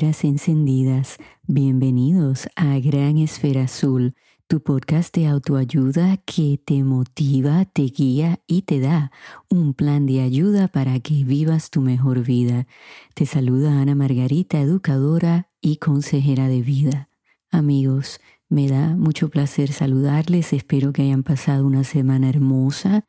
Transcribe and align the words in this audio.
encendidas, 0.00 1.18
bienvenidos 1.46 2.48
a 2.56 2.78
Gran 2.78 3.18
Esfera 3.18 3.64
Azul, 3.64 4.14
tu 4.46 4.62
podcast 4.62 5.14
de 5.14 5.26
autoayuda 5.26 6.16
que 6.24 6.58
te 6.64 6.82
motiva, 6.84 7.66
te 7.66 7.82
guía 7.82 8.40
y 8.46 8.62
te 8.62 8.80
da 8.80 9.12
un 9.50 9.74
plan 9.74 10.06
de 10.06 10.22
ayuda 10.22 10.68
para 10.68 10.98
que 11.00 11.22
vivas 11.24 11.68
tu 11.68 11.82
mejor 11.82 12.24
vida. 12.24 12.66
Te 13.14 13.26
saluda 13.26 13.78
Ana 13.78 13.94
Margarita, 13.94 14.58
educadora 14.60 15.50
y 15.60 15.76
consejera 15.76 16.48
de 16.48 16.62
vida. 16.62 17.10
Amigos, 17.50 18.20
me 18.48 18.68
da 18.68 18.96
mucho 18.96 19.28
placer 19.28 19.70
saludarles, 19.70 20.54
espero 20.54 20.94
que 20.94 21.02
hayan 21.02 21.24
pasado 21.24 21.66
una 21.66 21.84
semana 21.84 22.30
hermosa 22.30 23.04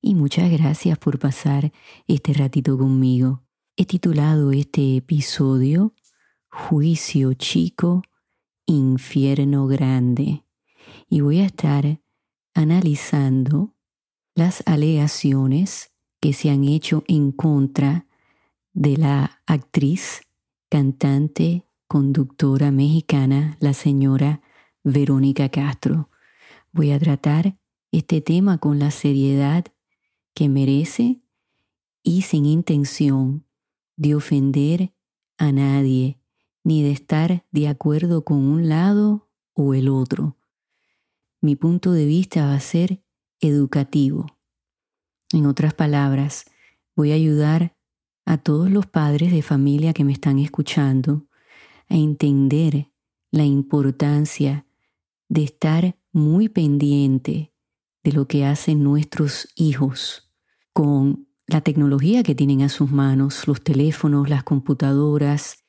y 0.00 0.14
muchas 0.14 0.48
gracias 0.52 0.96
por 0.96 1.18
pasar 1.18 1.72
este 2.06 2.32
ratito 2.34 2.78
conmigo. 2.78 3.42
He 3.76 3.84
titulado 3.84 4.52
este 4.52 4.96
episodio 4.96 5.92
Juicio 6.58 7.34
Chico, 7.34 8.02
Infierno 8.64 9.66
Grande 9.66 10.42
y 11.08 11.20
voy 11.20 11.40
a 11.40 11.44
estar 11.44 12.00
analizando 12.54 13.76
las 14.34 14.62
alegaciones 14.66 15.92
que 16.18 16.32
se 16.32 16.50
han 16.50 16.64
hecho 16.64 17.04
en 17.08 17.30
contra 17.30 18.06
de 18.72 18.96
la 18.96 19.42
actriz, 19.46 20.22
cantante, 20.70 21.66
conductora 21.86 22.70
mexicana, 22.70 23.58
la 23.60 23.74
señora 23.74 24.40
Verónica 24.82 25.50
Castro. 25.50 26.08
Voy 26.72 26.90
a 26.90 26.98
tratar 26.98 27.58
este 27.92 28.22
tema 28.22 28.58
con 28.58 28.78
la 28.78 28.90
seriedad 28.90 29.66
que 30.34 30.48
merece 30.48 31.20
y 32.02 32.22
sin 32.22 32.46
intención 32.46 33.46
de 33.96 34.14
ofender 34.14 34.94
a 35.36 35.52
nadie, 35.52 36.18
ni 36.66 36.82
de 36.82 36.90
estar 36.90 37.44
de 37.52 37.68
acuerdo 37.68 38.24
con 38.24 38.38
un 38.38 38.68
lado 38.68 39.30
o 39.54 39.72
el 39.72 39.88
otro. 39.88 40.36
Mi 41.40 41.54
punto 41.54 41.92
de 41.92 42.06
vista 42.06 42.44
va 42.44 42.54
a 42.54 42.60
ser 42.60 43.04
educativo. 43.38 44.26
En 45.32 45.46
otras 45.46 45.74
palabras, 45.74 46.46
voy 46.96 47.12
a 47.12 47.14
ayudar 47.14 47.76
a 48.24 48.38
todos 48.38 48.68
los 48.68 48.84
padres 48.84 49.30
de 49.30 49.42
familia 49.42 49.92
que 49.92 50.02
me 50.02 50.12
están 50.12 50.40
escuchando 50.40 51.28
a 51.88 51.94
entender 51.94 52.90
la 53.30 53.44
importancia 53.44 54.66
de 55.28 55.44
estar 55.44 55.96
muy 56.10 56.48
pendiente 56.48 57.52
de 58.02 58.10
lo 58.10 58.26
que 58.26 58.44
hacen 58.44 58.82
nuestros 58.82 59.50
hijos 59.54 60.32
con 60.72 61.28
la 61.46 61.60
tecnología 61.60 62.24
que 62.24 62.34
tienen 62.34 62.62
a 62.62 62.68
sus 62.68 62.90
manos, 62.90 63.46
los 63.46 63.62
teléfonos, 63.62 64.28
las 64.28 64.42
computadoras 64.42 65.62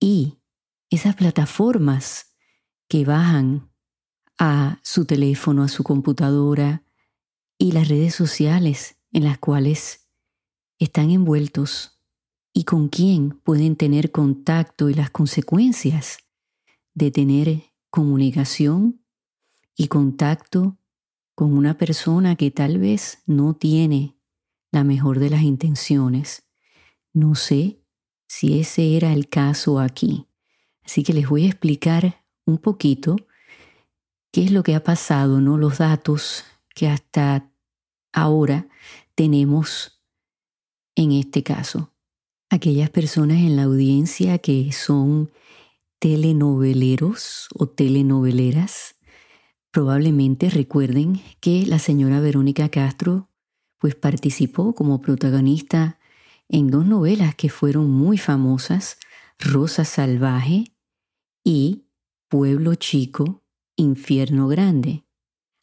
y 0.00 0.38
esas 0.88 1.14
plataformas 1.14 2.34
que 2.88 3.04
bajan 3.04 3.70
a 4.38 4.80
su 4.82 5.04
teléfono, 5.04 5.62
a 5.62 5.68
su 5.68 5.84
computadora 5.84 6.82
y 7.58 7.72
las 7.72 7.88
redes 7.88 8.14
sociales 8.14 8.96
en 9.12 9.24
las 9.24 9.38
cuales 9.38 10.08
están 10.78 11.10
envueltos 11.10 12.00
y 12.52 12.64
con 12.64 12.88
quién 12.88 13.38
pueden 13.44 13.76
tener 13.76 14.10
contacto 14.10 14.88
y 14.88 14.94
las 14.94 15.10
consecuencias 15.10 16.18
de 16.94 17.10
tener 17.10 17.62
comunicación 17.90 19.04
y 19.76 19.88
contacto 19.88 20.78
con 21.34 21.52
una 21.56 21.76
persona 21.78 22.36
que 22.36 22.50
tal 22.50 22.78
vez 22.78 23.22
no 23.26 23.54
tiene 23.54 24.16
la 24.72 24.84
mejor 24.84 25.18
de 25.18 25.30
las 25.30 25.42
intenciones. 25.42 26.44
No 27.12 27.34
sé 27.34 27.79
si 28.30 28.60
ese 28.60 28.96
era 28.96 29.12
el 29.12 29.28
caso 29.28 29.80
aquí. 29.80 30.28
Así 30.84 31.02
que 31.02 31.12
les 31.12 31.28
voy 31.28 31.46
a 31.46 31.48
explicar 31.48 32.24
un 32.44 32.58
poquito 32.58 33.16
qué 34.30 34.44
es 34.44 34.52
lo 34.52 34.62
que 34.62 34.76
ha 34.76 34.84
pasado, 34.84 35.40
¿no? 35.40 35.58
Los 35.58 35.78
datos 35.78 36.44
que 36.72 36.86
hasta 36.86 37.50
ahora 38.12 38.68
tenemos 39.16 40.00
en 40.94 41.10
este 41.10 41.42
caso. 41.42 41.92
Aquellas 42.50 42.88
personas 42.88 43.38
en 43.38 43.56
la 43.56 43.64
audiencia 43.64 44.38
que 44.38 44.70
son 44.70 45.32
telenoveleros 45.98 47.48
o 47.58 47.66
telenoveleras 47.66 48.94
probablemente 49.72 50.50
recuerden 50.50 51.20
que 51.40 51.66
la 51.66 51.80
señora 51.80 52.20
Verónica 52.20 52.68
Castro 52.68 53.28
pues 53.78 53.96
participó 53.96 54.72
como 54.72 55.00
protagonista 55.00 55.99
en 56.52 56.68
dos 56.68 56.84
novelas 56.84 57.34
que 57.36 57.48
fueron 57.48 57.90
muy 57.90 58.18
famosas, 58.18 58.98
Rosa 59.38 59.84
Salvaje 59.84 60.72
y 61.44 61.84
Pueblo 62.28 62.74
Chico, 62.74 63.42
Infierno 63.76 64.48
Grande. 64.48 65.04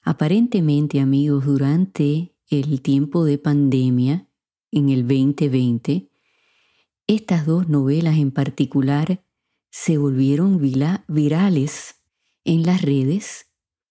Aparentemente, 0.02 1.02
amigos, 1.02 1.46
durante 1.46 2.34
el 2.50 2.82
tiempo 2.82 3.26
de 3.26 3.38
pandemia, 3.38 4.30
en 4.72 4.90
el 4.90 5.02
2020, 5.02 6.10
estas 7.08 7.46
dos 7.46 7.68
novelas 7.68 8.18
en 8.18 8.32
particular 8.32 9.24
se 9.70 9.98
volvieron 9.98 10.60
virales 11.08 11.96
en 12.46 12.64
las 12.64 12.82
redes 12.82 13.48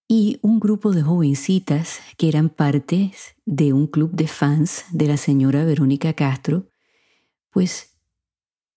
y 0.08 0.38
un 0.40 0.60
grupo 0.60 0.92
de 0.92 1.02
jovencitas 1.02 1.98
que 2.16 2.28
eran 2.28 2.48
parte 2.48 3.12
de 3.44 3.72
un 3.72 3.86
club 3.86 4.12
de 4.12 4.28
fans 4.28 4.84
de 4.92 5.08
la 5.08 5.16
señora 5.16 5.64
Verónica 5.64 6.14
Castro, 6.14 6.68
pues 7.56 7.96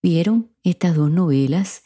vieron 0.02 0.52
estas 0.62 0.96
dos 0.96 1.10
novelas 1.10 1.82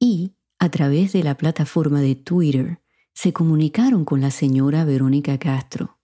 y 0.00 0.32
a 0.58 0.70
través 0.70 1.12
de 1.12 1.22
la 1.22 1.36
plataforma 1.36 2.00
de 2.00 2.14
Twitter 2.14 2.80
se 3.12 3.34
comunicaron 3.34 4.06
con 4.06 4.22
la 4.22 4.30
señora 4.30 4.86
Verónica 4.86 5.36
Castro. 5.36 5.98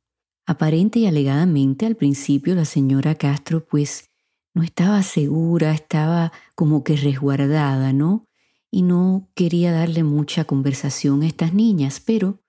Aparente 0.44 0.98
y 0.98 1.06
alegadamente 1.06 1.86
al 1.86 1.96
principio 1.96 2.54
la 2.54 2.66
señora 2.66 3.14
Castro 3.14 3.64
pues 3.64 4.10
no 4.52 4.62
estaba 4.62 5.02
segura, 5.02 5.72
estaba 5.72 6.32
como 6.54 6.84
que 6.84 6.96
resguardada, 6.96 7.94
¿no? 7.94 8.28
Y 8.70 8.82
no 8.82 9.30
quería 9.34 9.72
darle 9.72 10.04
mucha 10.04 10.44
conversación 10.44 11.22
a 11.22 11.28
estas 11.28 11.54
niñas, 11.54 11.98
pero 11.98 12.42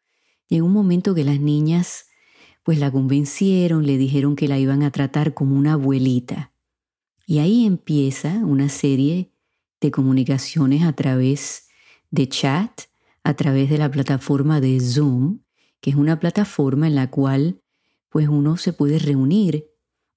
Llegó 0.49 0.65
un 0.65 0.73
momento 0.73 1.15
que 1.15 1.23
las 1.23 1.39
niñas 1.39 2.07
pues 2.63 2.77
la 2.79 2.91
convencieron, 2.91 3.85
le 3.85 3.97
dijeron 3.97 4.35
que 4.35 4.49
la 4.49 4.59
iban 4.59 4.83
a 4.83 4.91
tratar 4.91 5.33
como 5.33 5.55
una 5.55 5.73
abuelita. 5.73 6.50
Y 7.31 7.39
ahí 7.39 7.65
empieza 7.65 8.39
una 8.43 8.67
serie 8.67 9.31
de 9.79 9.89
comunicaciones 9.89 10.83
a 10.83 10.91
través 10.91 11.69
de 12.09 12.27
chat, 12.27 12.81
a 13.23 13.35
través 13.35 13.69
de 13.69 13.77
la 13.77 13.89
plataforma 13.89 14.59
de 14.59 14.77
Zoom, 14.81 15.39
que 15.79 15.91
es 15.91 15.95
una 15.95 16.19
plataforma 16.19 16.87
en 16.87 16.95
la 16.95 17.09
cual 17.09 17.61
pues 18.09 18.27
uno 18.27 18.57
se 18.57 18.73
puede 18.73 18.99
reunir 18.99 19.65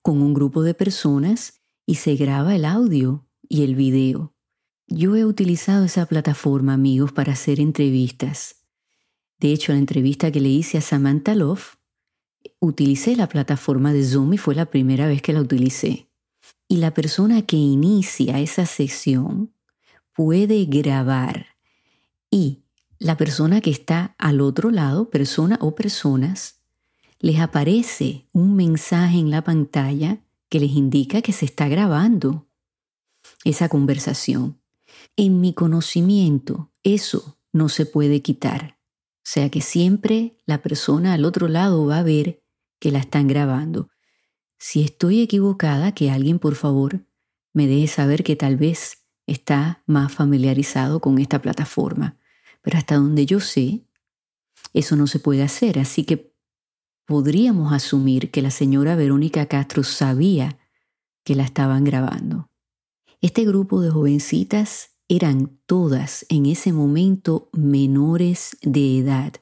con 0.02 0.22
un 0.22 0.34
grupo 0.34 0.64
de 0.64 0.74
personas 0.74 1.62
y 1.86 1.94
se 1.94 2.16
graba 2.16 2.56
el 2.56 2.64
audio 2.64 3.28
y 3.48 3.62
el 3.62 3.76
video. 3.76 4.34
Yo 4.88 5.14
he 5.14 5.24
utilizado 5.24 5.84
esa 5.84 6.06
plataforma, 6.06 6.72
amigos, 6.72 7.12
para 7.12 7.34
hacer 7.34 7.60
entrevistas. 7.60 8.64
De 9.38 9.52
hecho, 9.52 9.70
la 9.70 9.78
entrevista 9.78 10.32
que 10.32 10.40
le 10.40 10.48
hice 10.48 10.78
a 10.78 10.80
Samantha 10.80 11.36
Love, 11.36 11.76
utilicé 12.58 13.14
la 13.14 13.28
plataforma 13.28 13.92
de 13.92 14.02
Zoom 14.02 14.32
y 14.32 14.38
fue 14.38 14.56
la 14.56 14.66
primera 14.66 15.06
vez 15.06 15.22
que 15.22 15.32
la 15.32 15.42
utilicé. 15.42 16.08
Y 16.68 16.78
la 16.78 16.94
persona 16.94 17.42
que 17.42 17.56
inicia 17.56 18.40
esa 18.40 18.66
sesión 18.66 19.52
puede 20.14 20.64
grabar 20.64 21.46
y 22.30 22.64
la 22.98 23.16
persona 23.16 23.60
que 23.60 23.70
está 23.70 24.14
al 24.18 24.40
otro 24.40 24.70
lado, 24.70 25.10
persona 25.10 25.58
o 25.60 25.74
personas, 25.74 26.60
les 27.20 27.38
aparece 27.38 28.26
un 28.32 28.56
mensaje 28.56 29.18
en 29.18 29.30
la 29.30 29.44
pantalla 29.44 30.18
que 30.48 30.60
les 30.60 30.72
indica 30.72 31.22
que 31.22 31.32
se 31.32 31.44
está 31.44 31.68
grabando 31.68 32.46
esa 33.44 33.68
conversación. 33.68 34.58
En 35.16 35.40
mi 35.40 35.52
conocimiento, 35.52 36.72
eso 36.82 37.38
no 37.52 37.68
se 37.68 37.86
puede 37.86 38.22
quitar. 38.22 38.78
O 39.18 39.26
sea 39.26 39.50
que 39.50 39.60
siempre 39.60 40.36
la 40.44 40.60
persona 40.60 41.14
al 41.14 41.24
otro 41.24 41.48
lado 41.48 41.86
va 41.86 41.98
a 41.98 42.02
ver 42.02 42.42
que 42.78 42.90
la 42.90 42.98
están 42.98 43.26
grabando. 43.26 43.88
Si 44.66 44.80
estoy 44.80 45.20
equivocada, 45.20 45.92
que 45.92 46.10
alguien 46.10 46.38
por 46.38 46.54
favor 46.54 47.06
me 47.52 47.66
deje 47.66 47.86
saber 47.86 48.24
que 48.24 48.34
tal 48.34 48.56
vez 48.56 49.04
está 49.26 49.82
más 49.84 50.10
familiarizado 50.10 51.00
con 51.00 51.18
esta 51.18 51.42
plataforma. 51.42 52.18
Pero 52.62 52.78
hasta 52.78 52.94
donde 52.94 53.26
yo 53.26 53.40
sé, 53.40 53.84
eso 54.72 54.96
no 54.96 55.06
se 55.06 55.18
puede 55.18 55.42
hacer. 55.42 55.78
Así 55.78 56.04
que 56.04 56.34
podríamos 57.04 57.74
asumir 57.74 58.30
que 58.30 58.40
la 58.40 58.50
señora 58.50 58.96
Verónica 58.96 59.44
Castro 59.44 59.82
sabía 59.82 60.58
que 61.24 61.34
la 61.34 61.42
estaban 61.42 61.84
grabando. 61.84 62.50
Este 63.20 63.44
grupo 63.44 63.82
de 63.82 63.90
jovencitas 63.90 64.96
eran 65.08 65.60
todas 65.66 66.24
en 66.30 66.46
ese 66.46 66.72
momento 66.72 67.50
menores 67.52 68.56
de 68.62 68.96
edad. 68.96 69.34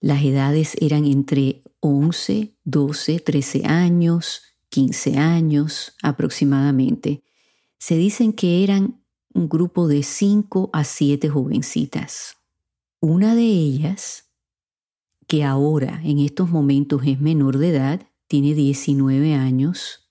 Las 0.00 0.24
edades 0.24 0.76
eran 0.80 1.04
entre 1.04 1.62
11, 1.78 2.56
12, 2.64 3.20
13 3.20 3.64
años, 3.64 4.47
15 4.70 5.18
años 5.18 5.94
aproximadamente. 6.02 7.24
Se 7.78 7.96
dicen 7.96 8.32
que 8.32 8.64
eran 8.64 9.02
un 9.32 9.48
grupo 9.48 9.88
de 9.88 10.02
cinco 10.02 10.70
a 10.72 10.84
siete 10.84 11.28
jovencitas. 11.28 12.36
Una 13.00 13.34
de 13.34 13.44
ellas, 13.44 14.30
que 15.26 15.44
ahora 15.44 16.00
en 16.04 16.18
estos 16.18 16.50
momentos 16.50 17.02
es 17.04 17.20
menor 17.20 17.58
de 17.58 17.70
edad, 17.70 18.06
tiene 18.26 18.54
19 18.54 19.34
años, 19.34 20.10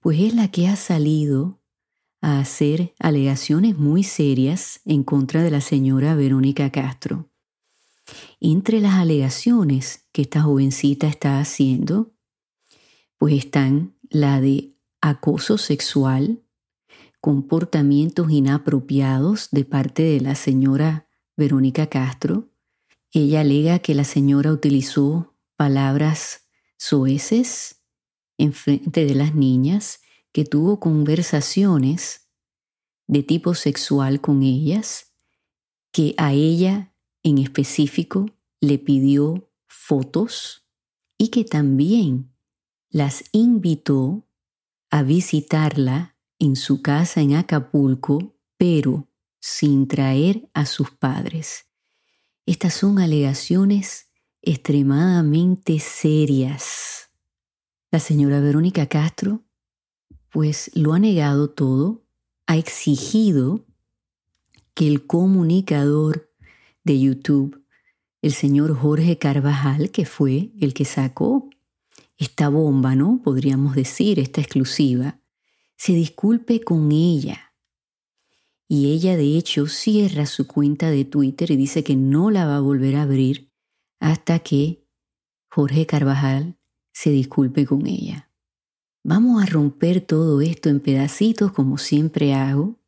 pues 0.00 0.20
es 0.20 0.34
la 0.34 0.50
que 0.50 0.68
ha 0.68 0.76
salido 0.76 1.62
a 2.20 2.38
hacer 2.38 2.94
alegaciones 2.98 3.78
muy 3.78 4.02
serias 4.02 4.80
en 4.84 5.02
contra 5.02 5.42
de 5.42 5.50
la 5.50 5.60
señora 5.60 6.14
Verónica 6.14 6.70
Castro. 6.70 7.30
Entre 8.40 8.80
las 8.80 8.94
alegaciones 8.94 10.08
que 10.12 10.22
esta 10.22 10.42
jovencita 10.42 11.08
está 11.08 11.40
haciendo, 11.40 12.15
pues 13.18 13.34
están 13.34 13.96
la 14.10 14.40
de 14.40 14.76
acoso 15.00 15.58
sexual, 15.58 16.42
comportamientos 17.20 18.30
inapropiados 18.30 19.48
de 19.50 19.64
parte 19.64 20.02
de 20.02 20.20
la 20.20 20.34
señora 20.34 21.08
Verónica 21.36 21.88
Castro. 21.88 22.50
Ella 23.12 23.40
alega 23.40 23.78
que 23.78 23.94
la 23.94 24.04
señora 24.04 24.52
utilizó 24.52 25.34
palabras 25.56 26.48
soeces 26.76 27.82
en 28.38 28.52
frente 28.52 29.04
de 29.06 29.14
las 29.14 29.34
niñas, 29.34 30.00
que 30.32 30.44
tuvo 30.44 30.78
conversaciones 30.80 32.28
de 33.06 33.22
tipo 33.22 33.54
sexual 33.54 34.20
con 34.20 34.42
ellas, 34.42 35.14
que 35.92 36.14
a 36.18 36.32
ella 36.32 36.92
en 37.22 37.38
específico 37.38 38.26
le 38.60 38.78
pidió 38.78 39.50
fotos 39.66 40.66
y 41.16 41.28
que 41.28 41.44
también 41.44 42.35
las 42.90 43.24
invitó 43.32 44.26
a 44.90 45.02
visitarla 45.02 46.16
en 46.38 46.56
su 46.56 46.82
casa 46.82 47.20
en 47.20 47.34
Acapulco, 47.34 48.36
pero 48.56 49.08
sin 49.40 49.88
traer 49.88 50.48
a 50.54 50.66
sus 50.66 50.90
padres. 50.90 51.66
Estas 52.46 52.74
son 52.74 52.98
alegaciones 52.98 54.10
extremadamente 54.42 55.78
serias. 55.80 57.10
La 57.90 57.98
señora 57.98 58.40
Verónica 58.40 58.86
Castro, 58.86 59.44
pues 60.30 60.70
lo 60.74 60.92
ha 60.92 60.98
negado 60.98 61.50
todo, 61.50 62.04
ha 62.46 62.56
exigido 62.56 63.66
que 64.74 64.86
el 64.86 65.06
comunicador 65.06 66.32
de 66.84 67.00
YouTube, 67.00 67.64
el 68.22 68.32
señor 68.32 68.76
Jorge 68.76 69.18
Carvajal, 69.18 69.90
que 69.90 70.04
fue 70.04 70.52
el 70.60 70.74
que 70.74 70.84
sacó 70.84 71.45
esta 72.18 72.48
bomba, 72.48 72.94
¿no? 72.94 73.20
Podríamos 73.22 73.74
decir, 73.74 74.18
esta 74.18 74.40
exclusiva, 74.40 75.20
se 75.76 75.92
disculpe 75.92 76.60
con 76.60 76.90
ella. 76.92 77.54
Y 78.68 78.92
ella 78.92 79.16
de 79.16 79.36
hecho 79.36 79.66
cierra 79.66 80.26
su 80.26 80.46
cuenta 80.46 80.90
de 80.90 81.04
Twitter 81.04 81.50
y 81.50 81.56
dice 81.56 81.84
que 81.84 81.94
no 81.94 82.30
la 82.30 82.46
va 82.46 82.56
a 82.56 82.60
volver 82.60 82.96
a 82.96 83.02
abrir 83.02 83.52
hasta 84.00 84.40
que 84.40 84.84
Jorge 85.48 85.86
Carvajal 85.86 86.56
se 86.92 87.10
disculpe 87.10 87.66
con 87.66 87.86
ella. 87.86 88.30
Vamos 89.04 89.42
a 89.42 89.46
romper 89.46 90.00
todo 90.00 90.40
esto 90.40 90.68
en 90.68 90.80
pedacitos 90.80 91.52
como 91.52 91.78
siempre 91.78 92.34
hago 92.34 92.80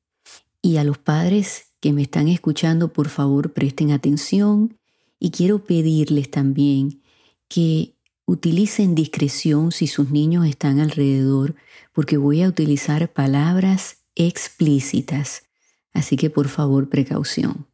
y 0.60 0.78
a 0.78 0.84
los 0.84 0.98
padres 0.98 1.72
que 1.80 1.92
me 1.92 2.02
están 2.02 2.26
escuchando 2.26 2.92
por 2.92 3.08
favor 3.08 3.52
presten 3.52 3.92
atención 3.92 4.78
y 5.20 5.30
quiero 5.30 5.64
pedirles 5.64 6.30
también 6.30 7.02
que 7.46 7.97
Utilicen 8.30 8.94
discreción 8.94 9.72
si 9.72 9.86
sus 9.86 10.10
niños 10.10 10.46
están 10.46 10.80
alrededor 10.80 11.54
porque 11.94 12.18
voy 12.18 12.42
a 12.42 12.48
utilizar 12.48 13.10
palabras 13.10 14.04
explícitas, 14.16 15.44
así 15.94 16.18
que 16.18 16.28
por 16.28 16.48
favor 16.48 16.90
precaución. 16.90 17.68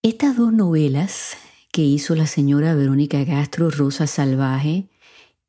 Estas 0.00 0.36
dos 0.36 0.52
novelas 0.52 1.36
que 1.72 1.82
hizo 1.82 2.14
la 2.14 2.28
señora 2.28 2.76
Verónica 2.76 3.26
Castro, 3.26 3.70
Rosa 3.70 4.06
Salvaje 4.06 4.88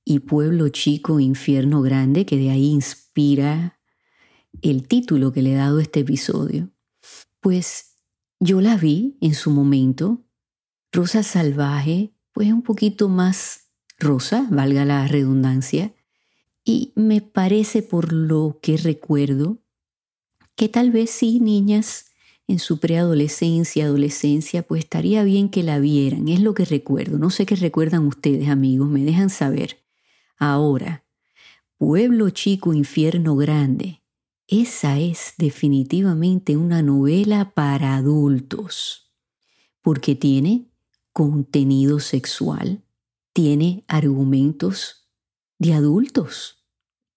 y 0.03 0.21
Pueblo 0.21 0.68
Chico, 0.69 1.19
Infierno 1.19 1.83
Grande, 1.83 2.25
que 2.25 2.38
de 2.38 2.50
ahí 2.50 2.71
inspira 2.71 3.79
el 4.63 4.88
título 4.88 5.31
que 5.31 5.44
le 5.44 5.53
he 5.53 5.57
dado 5.57 5.77
a 5.77 5.83
este 5.83 6.00
episodio, 6.00 6.71
pues 7.39 7.97
yo 8.39 8.62
la 8.62 8.77
vi 8.77 9.15
en 9.21 9.36
su 9.36 9.51
momento. 9.51 10.25
Rosa 10.91 11.21
Salvaje, 11.21 12.15
pues 12.31 12.51
un 12.51 12.63
poquito 12.63 13.09
más 13.09 13.62
rosa, 14.00 14.48
valga 14.50 14.86
la 14.86 15.07
redundancia, 15.07 15.94
y 16.63 16.94
me 16.95 17.22
parece 17.22 17.84
por 17.84 18.13
lo 18.13 18.60
que 18.62 18.78
recuerdo 18.78 19.60
que 20.56 20.69
tal 20.69 20.92
vez 20.92 21.10
sí, 21.10 21.40
niñas 21.40 22.06
en 22.48 22.60
su 22.60 22.80
preadolescencia, 22.80 23.86
adolescencia, 23.86 24.63
pues 24.63 24.84
estaría 24.84 25.24
bien 25.24 25.50
que 25.50 25.63
la 25.63 25.80
vieran, 25.80 26.28
es 26.28 26.42
lo 26.42 26.54
que 26.54 26.66
recuerdo. 26.66 27.18
No 27.18 27.30
sé 27.30 27.45
qué 27.45 27.56
recuerdan 27.56 28.06
ustedes, 28.06 28.50
amigos, 28.50 28.90
me 28.90 29.04
dejan 29.04 29.30
saber. 29.30 29.84
Ahora, 30.38 31.06
Pueblo 31.78 32.30
Chico, 32.30 32.74
Infierno 32.74 33.36
Grande, 33.36 34.01
esa 34.48 35.00
es 35.00 35.34
definitivamente 35.38 36.57
una 36.57 36.81
novela 36.81 37.54
para 37.54 37.96
adultos, 37.96 39.12
porque 39.81 40.16
tiene 40.16 40.69
contenido 41.13 42.00
sexual, 42.00 42.82
tiene 43.33 43.83
argumentos 43.88 45.09
de 45.59 45.74
adultos. 45.74 46.65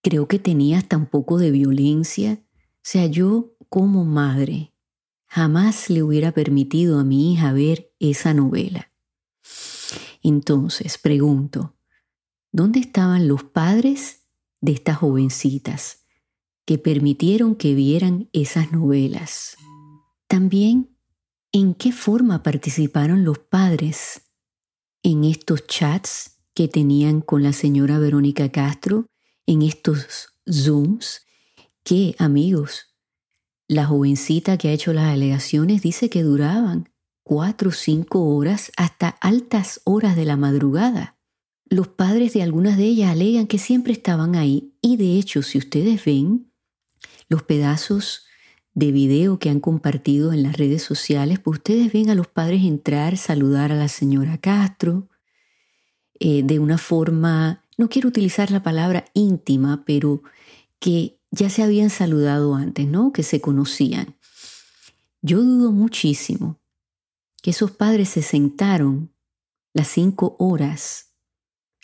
Creo 0.03 0.29
que 0.29 0.39
tenía 0.39 0.79
hasta 0.79 0.97
un 0.97 1.07
poco 1.07 1.39
de 1.39 1.51
violencia. 1.51 2.43
O 2.43 2.81
sea, 2.83 3.07
yo 3.07 3.57
como 3.69 4.05
madre 4.05 4.73
jamás 5.27 5.91
le 5.91 6.03
hubiera 6.03 6.33
permitido 6.33 6.99
a 6.99 7.05
mi 7.05 7.33
hija 7.33 7.53
ver 7.53 7.93
esa 7.99 8.33
novela. 8.33 8.91
Entonces, 10.23 10.99
pregunto, 10.99 11.77
¿dónde 12.53 12.81
estaban 12.81 13.29
los 13.29 13.45
padres 13.45 14.27
de 14.61 14.73
estas 14.73 14.99
jovencitas 14.99 16.05
que 16.65 16.79
permitieron 16.79 17.55
que 17.55 17.75
vieran 17.75 18.29
esas 18.33 18.73
novelas? 18.73 19.57
También, 20.27 20.97
¿en 21.53 21.75
qué 21.75 21.93
forma 21.93 22.43
participaron 22.43 23.25
los 23.25 23.39
padres 23.39 24.26
en 25.03 25.25
estos 25.25 25.67
chats 25.67 26.39
que 26.55 26.69
tenían 26.69 27.21
con 27.21 27.43
la 27.43 27.53
señora 27.53 27.99
Verónica 27.99 28.51
Castro, 28.51 29.07
en 29.47 29.63
estos 29.63 30.29
Zooms, 30.51 31.23
que 31.85 32.17
amigos, 32.19 32.97
la 33.69 33.87
jovencita 33.87 34.59
que 34.59 34.69
ha 34.69 34.73
hecho 34.73 34.93
las 34.93 35.13
alegaciones 35.13 35.83
dice 35.83 36.09
que 36.09 36.23
duraban 36.23 36.89
cuatro 37.23 37.71
o 37.71 37.73
cinco 37.73 38.25
horas 38.35 38.71
hasta 38.77 39.09
altas 39.09 39.81
horas 39.85 40.17
de 40.17 40.25
la 40.25 40.37
madrugada. 40.37 41.17
Los 41.69 41.89
padres 41.89 42.33
de 42.33 42.43
algunas 42.43 42.77
de 42.77 42.85
ellas 42.85 43.11
alegan 43.11 43.49
que 43.49 43.59
siempre 43.59 43.93
estaban 43.93 44.37
ahí 44.37 44.77
y 44.81 44.97
de 44.97 45.19
hecho 45.19 45.43
si 45.43 45.59
ustedes 45.59 46.05
ven 46.05 46.53
los 47.29 47.43
pedazos 47.43 48.26
de 48.77 48.93
video 48.93 49.39
que 49.39 49.49
han 49.49 49.59
compartido 49.59 50.35
en 50.35 50.43
las 50.43 50.59
redes 50.59 50.83
sociales, 50.83 51.39
pues 51.39 51.61
ustedes 51.61 51.91
ven 51.95 52.11
a 52.11 52.15
los 52.15 52.27
padres 52.27 52.63
entrar, 52.63 53.17
saludar 53.17 53.73
a 53.73 53.75
la 53.75 53.89
señora 53.89 54.37
Castro, 54.37 55.09
eh, 56.21 56.43
de 56.45 56.59
una 56.59 56.77
forma, 56.77 57.65
no 57.79 57.89
quiero 57.89 58.11
utilizar 58.11 58.51
la 58.51 58.63
palabra 58.63 59.07
íntima, 59.15 59.83
pero 59.87 60.23
que 60.79 61.19
ya 61.31 61.49
se 61.49 61.63
habían 61.63 61.89
saludado 61.89 62.55
antes, 62.55 62.87
¿no? 62.87 63.15
Que 63.15 63.23
se 63.23 63.41
conocían. 63.41 64.15
Yo 65.23 65.43
dudo 65.43 65.73
muchísimo 65.73 66.61
que 67.41 67.53
esos 67.53 67.71
padres 67.71 68.11
se 68.11 68.21
sentaron 68.21 69.11
las 69.73 69.89
cinco 69.89 70.37
horas 70.39 71.15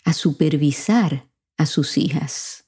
a 0.05 0.13
supervisar 0.13 1.27
a 1.57 1.65
sus 1.65 1.97
hijas. 1.97 2.62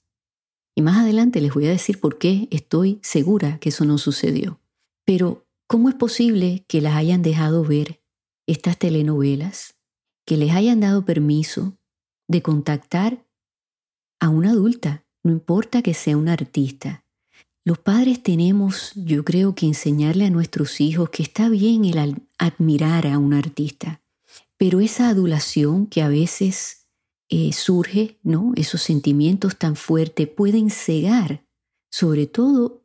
Y 0.76 0.82
más 0.82 0.98
adelante 0.98 1.40
les 1.40 1.54
voy 1.54 1.68
a 1.68 1.72
decir 1.72 2.00
por 2.02 2.18
qué 2.18 2.50
estoy 2.52 3.00
segura 3.02 3.58
que 3.60 3.70
eso 3.70 3.86
no 3.86 3.98
sucedió. 3.98 4.60
Pero, 5.06 5.48
¿cómo 5.68 5.88
es 5.88 5.96
posible 5.96 6.66
que 6.68 6.82
las 6.82 6.96
hayan 6.96 7.22
dejado 7.22 7.64
ver 7.64 8.02
estas 8.46 8.78
telenovelas? 8.78 9.76
Que 10.26 10.36
les 10.36 10.52
hayan 10.52 10.82
dado 10.82 11.06
permiso 11.06 11.78
de 12.28 12.42
contactar 12.42 13.26
a 14.20 14.30
una 14.30 14.52
adulta, 14.52 15.06
no 15.24 15.32
importa 15.32 15.82
que 15.82 15.94
sea 15.94 16.18
una 16.18 16.34
artista. 16.34 17.06
Los 17.64 17.80
padres 17.80 18.22
tenemos, 18.22 18.92
yo 18.96 19.24
creo 19.24 19.56
que 19.56 19.66
enseñarle 19.66 20.26
a 20.26 20.30
nuestros 20.30 20.82
hijos 20.82 21.10
que 21.10 21.24
está 21.24 21.50
bien 21.50 21.86
el 21.86 22.22
admirar 22.38 23.08
a 23.08 23.18
un 23.18 23.34
artista, 23.34 24.02
pero 24.58 24.82
esa 24.82 25.10
adulación 25.10 25.88
que 25.88 26.02
a 26.02 26.10
veces 26.10 26.85
eh, 27.38 27.52
surge, 27.52 28.18
¿no? 28.24 28.54
Esos 28.56 28.82
sentimientos 28.82 29.58
tan 29.58 29.76
fuertes 29.76 30.26
pueden 30.30 30.70
cegar, 30.70 31.46
sobre 31.92 32.28
todo 32.28 32.82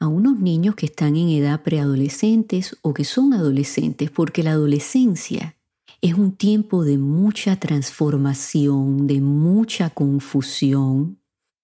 a 0.00 0.08
unos 0.08 0.40
niños 0.40 0.74
que 0.74 0.86
están 0.86 1.14
en 1.14 1.28
edad 1.28 1.62
preadolescentes 1.62 2.76
o 2.82 2.92
que 2.92 3.04
son 3.04 3.34
adolescentes, 3.34 4.10
porque 4.10 4.42
la 4.42 4.50
adolescencia 4.50 5.56
es 6.00 6.14
un 6.14 6.32
tiempo 6.32 6.82
de 6.82 6.98
mucha 6.98 7.60
transformación, 7.60 9.06
de 9.06 9.20
mucha 9.20 9.90
confusión 9.90 11.20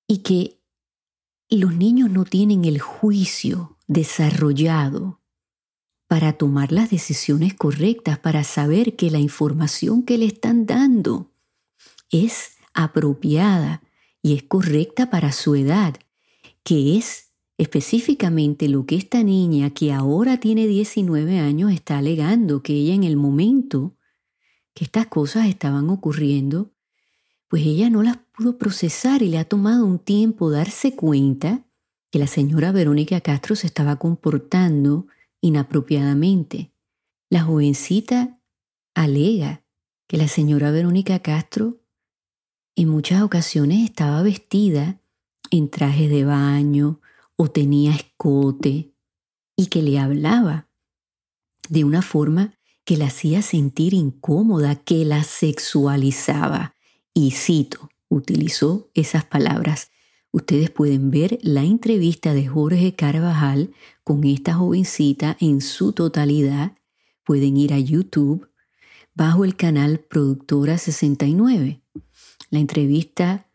y 0.06 0.18
que 0.18 0.60
los 1.50 1.74
niños 1.74 2.10
no 2.10 2.24
tienen 2.24 2.64
el 2.64 2.78
juicio 2.78 3.76
desarrollado 3.88 5.20
para 6.06 6.34
tomar 6.34 6.70
las 6.70 6.90
decisiones 6.90 7.54
correctas, 7.54 8.20
para 8.20 8.44
saber 8.44 8.94
que 8.94 9.10
la 9.10 9.18
información 9.18 10.04
que 10.04 10.16
le 10.16 10.26
están 10.26 10.64
dando 10.66 11.33
es 12.22 12.56
apropiada 12.74 13.82
y 14.22 14.34
es 14.34 14.42
correcta 14.44 15.10
para 15.10 15.32
su 15.32 15.54
edad, 15.54 15.96
que 16.62 16.96
es 16.96 17.32
específicamente 17.58 18.68
lo 18.68 18.86
que 18.86 18.96
esta 18.96 19.22
niña 19.22 19.70
que 19.70 19.92
ahora 19.92 20.38
tiene 20.38 20.66
19 20.66 21.38
años 21.40 21.72
está 21.72 21.98
alegando, 21.98 22.62
que 22.62 22.72
ella 22.72 22.94
en 22.94 23.04
el 23.04 23.16
momento 23.16 23.96
que 24.74 24.84
estas 24.84 25.06
cosas 25.06 25.46
estaban 25.46 25.90
ocurriendo, 25.90 26.72
pues 27.48 27.64
ella 27.66 27.90
no 27.90 28.02
las 28.02 28.18
pudo 28.36 28.58
procesar 28.58 29.22
y 29.22 29.28
le 29.28 29.38
ha 29.38 29.44
tomado 29.44 29.84
un 29.84 29.98
tiempo 29.98 30.50
darse 30.50 30.96
cuenta 30.96 31.64
que 32.10 32.18
la 32.18 32.26
señora 32.26 32.72
Verónica 32.72 33.20
Castro 33.20 33.56
se 33.56 33.66
estaba 33.66 33.96
comportando 33.96 35.06
inapropiadamente. 35.40 36.72
La 37.28 37.42
jovencita 37.42 38.40
alega 38.94 39.64
que 40.06 40.16
la 40.16 40.28
señora 40.28 40.70
Verónica 40.70 41.20
Castro 41.20 41.83
en 42.76 42.88
muchas 42.88 43.22
ocasiones 43.22 43.84
estaba 43.84 44.22
vestida 44.22 45.00
en 45.50 45.70
trajes 45.70 46.10
de 46.10 46.24
baño 46.24 47.00
o 47.36 47.48
tenía 47.48 47.94
escote 47.94 48.92
y 49.56 49.66
que 49.66 49.82
le 49.82 49.98
hablaba 49.98 50.68
de 51.68 51.84
una 51.84 52.02
forma 52.02 52.54
que 52.84 52.96
la 52.96 53.06
hacía 53.06 53.42
sentir 53.42 53.94
incómoda, 53.94 54.76
que 54.76 55.04
la 55.04 55.24
sexualizaba. 55.24 56.74
Y 57.14 57.30
cito, 57.30 57.88
utilizó 58.08 58.90
esas 58.94 59.24
palabras. 59.24 59.90
Ustedes 60.32 60.70
pueden 60.70 61.10
ver 61.10 61.38
la 61.42 61.62
entrevista 61.62 62.34
de 62.34 62.48
Jorge 62.48 62.94
Carvajal 62.94 63.72
con 64.02 64.24
esta 64.24 64.54
jovencita 64.54 65.36
en 65.40 65.60
su 65.60 65.92
totalidad. 65.92 66.76
Pueden 67.24 67.56
ir 67.56 67.72
a 67.72 67.78
YouTube 67.78 68.50
bajo 69.14 69.44
el 69.44 69.56
canal 69.56 70.00
Productora 70.00 70.76
69. 70.76 71.83
La 72.50 72.58
entrevista 72.58 73.48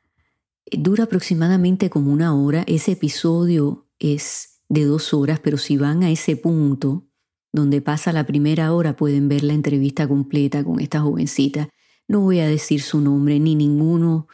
dura 0.71 1.05
aproximadamente 1.05 1.89
como 1.89 2.11
una 2.11 2.35
hora. 2.35 2.63
Ese 2.67 2.93
episodio 2.93 3.87
es 3.99 4.61
de 4.69 4.85
dos 4.85 5.13
horas, 5.13 5.39
pero 5.39 5.57
si 5.57 5.77
van 5.77 6.03
a 6.03 6.11
ese 6.11 6.35
punto 6.35 7.09
donde 7.51 7.81
pasa 7.81 8.13
la 8.13 8.25
primera 8.25 8.73
hora 8.73 8.95
pueden 8.95 9.27
ver 9.27 9.43
la 9.43 9.53
entrevista 9.53 10.07
completa 10.07 10.63
con 10.63 10.79
esta 10.79 11.01
jovencita. 11.01 11.69
No 12.07 12.21
voy 12.21 12.39
a 12.39 12.47
decir 12.47 12.81
su 12.81 13.01
nombre 13.01 13.39
ni 13.39 13.55
ninguno 13.55 14.27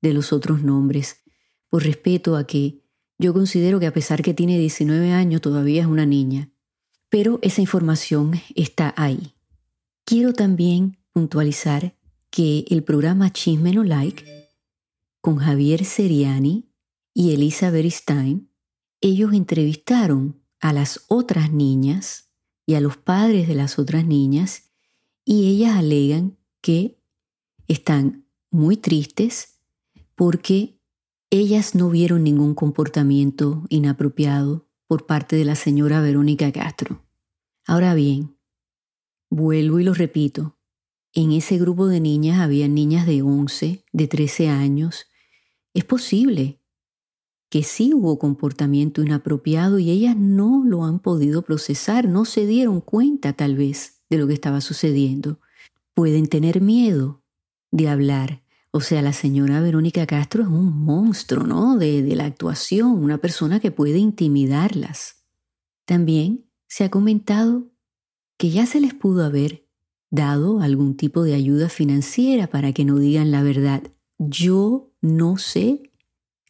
de 0.00 0.12
los 0.12 0.32
otros 0.32 0.62
nombres, 0.62 1.22
por 1.68 1.84
respeto 1.84 2.36
a 2.36 2.46
que 2.46 2.84
yo 3.18 3.32
considero 3.32 3.80
que 3.80 3.86
a 3.86 3.92
pesar 3.92 4.22
que 4.22 4.34
tiene 4.34 4.58
19 4.58 5.12
años 5.12 5.40
todavía 5.40 5.82
es 5.82 5.88
una 5.88 6.06
niña. 6.06 6.50
Pero 7.08 7.38
esa 7.42 7.60
información 7.60 8.32
está 8.54 8.94
ahí. 8.96 9.34
Quiero 10.04 10.32
también 10.32 10.98
puntualizar 11.12 11.96
que 12.30 12.64
el 12.68 12.84
programa 12.84 13.32
Chisme 13.32 13.72
No 13.72 13.84
Like 13.84 14.24
con 15.20 15.36
Javier 15.36 15.84
Seriani 15.84 16.70
y 17.14 17.32
Elisa 17.32 17.70
Beristain, 17.70 18.50
ellos 19.00 19.32
entrevistaron 19.32 20.42
a 20.60 20.72
las 20.72 21.04
otras 21.08 21.52
niñas 21.52 22.30
y 22.66 22.74
a 22.74 22.80
los 22.80 22.96
padres 22.96 23.48
de 23.48 23.54
las 23.54 23.78
otras 23.78 24.04
niñas 24.04 24.70
y 25.24 25.48
ellas 25.48 25.76
alegan 25.76 26.38
que 26.60 27.00
están 27.66 28.26
muy 28.50 28.76
tristes 28.76 29.60
porque 30.14 30.80
ellas 31.30 31.74
no 31.74 31.90
vieron 31.90 32.24
ningún 32.24 32.54
comportamiento 32.54 33.64
inapropiado 33.68 34.68
por 34.86 35.06
parte 35.06 35.36
de 35.36 35.44
la 35.44 35.54
señora 35.54 36.00
Verónica 36.00 36.50
Castro. 36.50 37.04
Ahora 37.66 37.94
bien, 37.94 38.36
vuelvo 39.30 39.78
y 39.78 39.84
lo 39.84 39.92
repito, 39.92 40.57
en 41.14 41.32
ese 41.32 41.58
grupo 41.58 41.86
de 41.86 42.00
niñas 42.00 42.40
había 42.40 42.68
niñas 42.68 43.06
de 43.06 43.22
11, 43.22 43.84
de 43.92 44.06
13 44.06 44.48
años. 44.48 45.06
Es 45.74 45.84
posible 45.84 46.60
que 47.50 47.62
sí 47.62 47.92
hubo 47.94 48.18
comportamiento 48.18 49.02
inapropiado 49.02 49.78
y 49.78 49.90
ellas 49.90 50.16
no 50.16 50.64
lo 50.64 50.84
han 50.84 50.98
podido 50.98 51.42
procesar, 51.42 52.06
no 52.08 52.24
se 52.24 52.46
dieron 52.46 52.80
cuenta 52.80 53.32
tal 53.32 53.56
vez 53.56 54.02
de 54.10 54.18
lo 54.18 54.26
que 54.26 54.34
estaba 54.34 54.60
sucediendo. 54.60 55.40
Pueden 55.94 56.28
tener 56.28 56.60
miedo 56.60 57.22
de 57.70 57.88
hablar. 57.88 58.42
O 58.70 58.80
sea, 58.80 59.00
la 59.00 59.14
señora 59.14 59.60
Verónica 59.60 60.06
Castro 60.06 60.42
es 60.42 60.48
un 60.48 60.84
monstruo, 60.84 61.46
¿no? 61.46 61.78
De, 61.78 62.02
de 62.02 62.16
la 62.16 62.26
actuación, 62.26 63.02
una 63.02 63.18
persona 63.18 63.60
que 63.60 63.70
puede 63.70 63.98
intimidarlas. 63.98 65.24
También 65.86 66.44
se 66.66 66.84
ha 66.84 66.90
comentado 66.90 67.72
que 68.36 68.50
ya 68.50 68.66
se 68.66 68.80
les 68.80 68.92
pudo 68.92 69.24
haber 69.24 69.67
dado 70.10 70.60
algún 70.60 70.96
tipo 70.96 71.22
de 71.22 71.34
ayuda 71.34 71.68
financiera 71.68 72.46
para 72.46 72.72
que 72.72 72.84
no 72.84 72.98
digan 72.98 73.30
la 73.30 73.42
verdad. 73.42 73.82
Yo 74.18 74.90
no 75.00 75.36
sé 75.36 75.92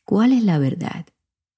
cuál 0.05 0.33
es 0.33 0.43
la 0.43 0.59
verdad. 0.59 1.07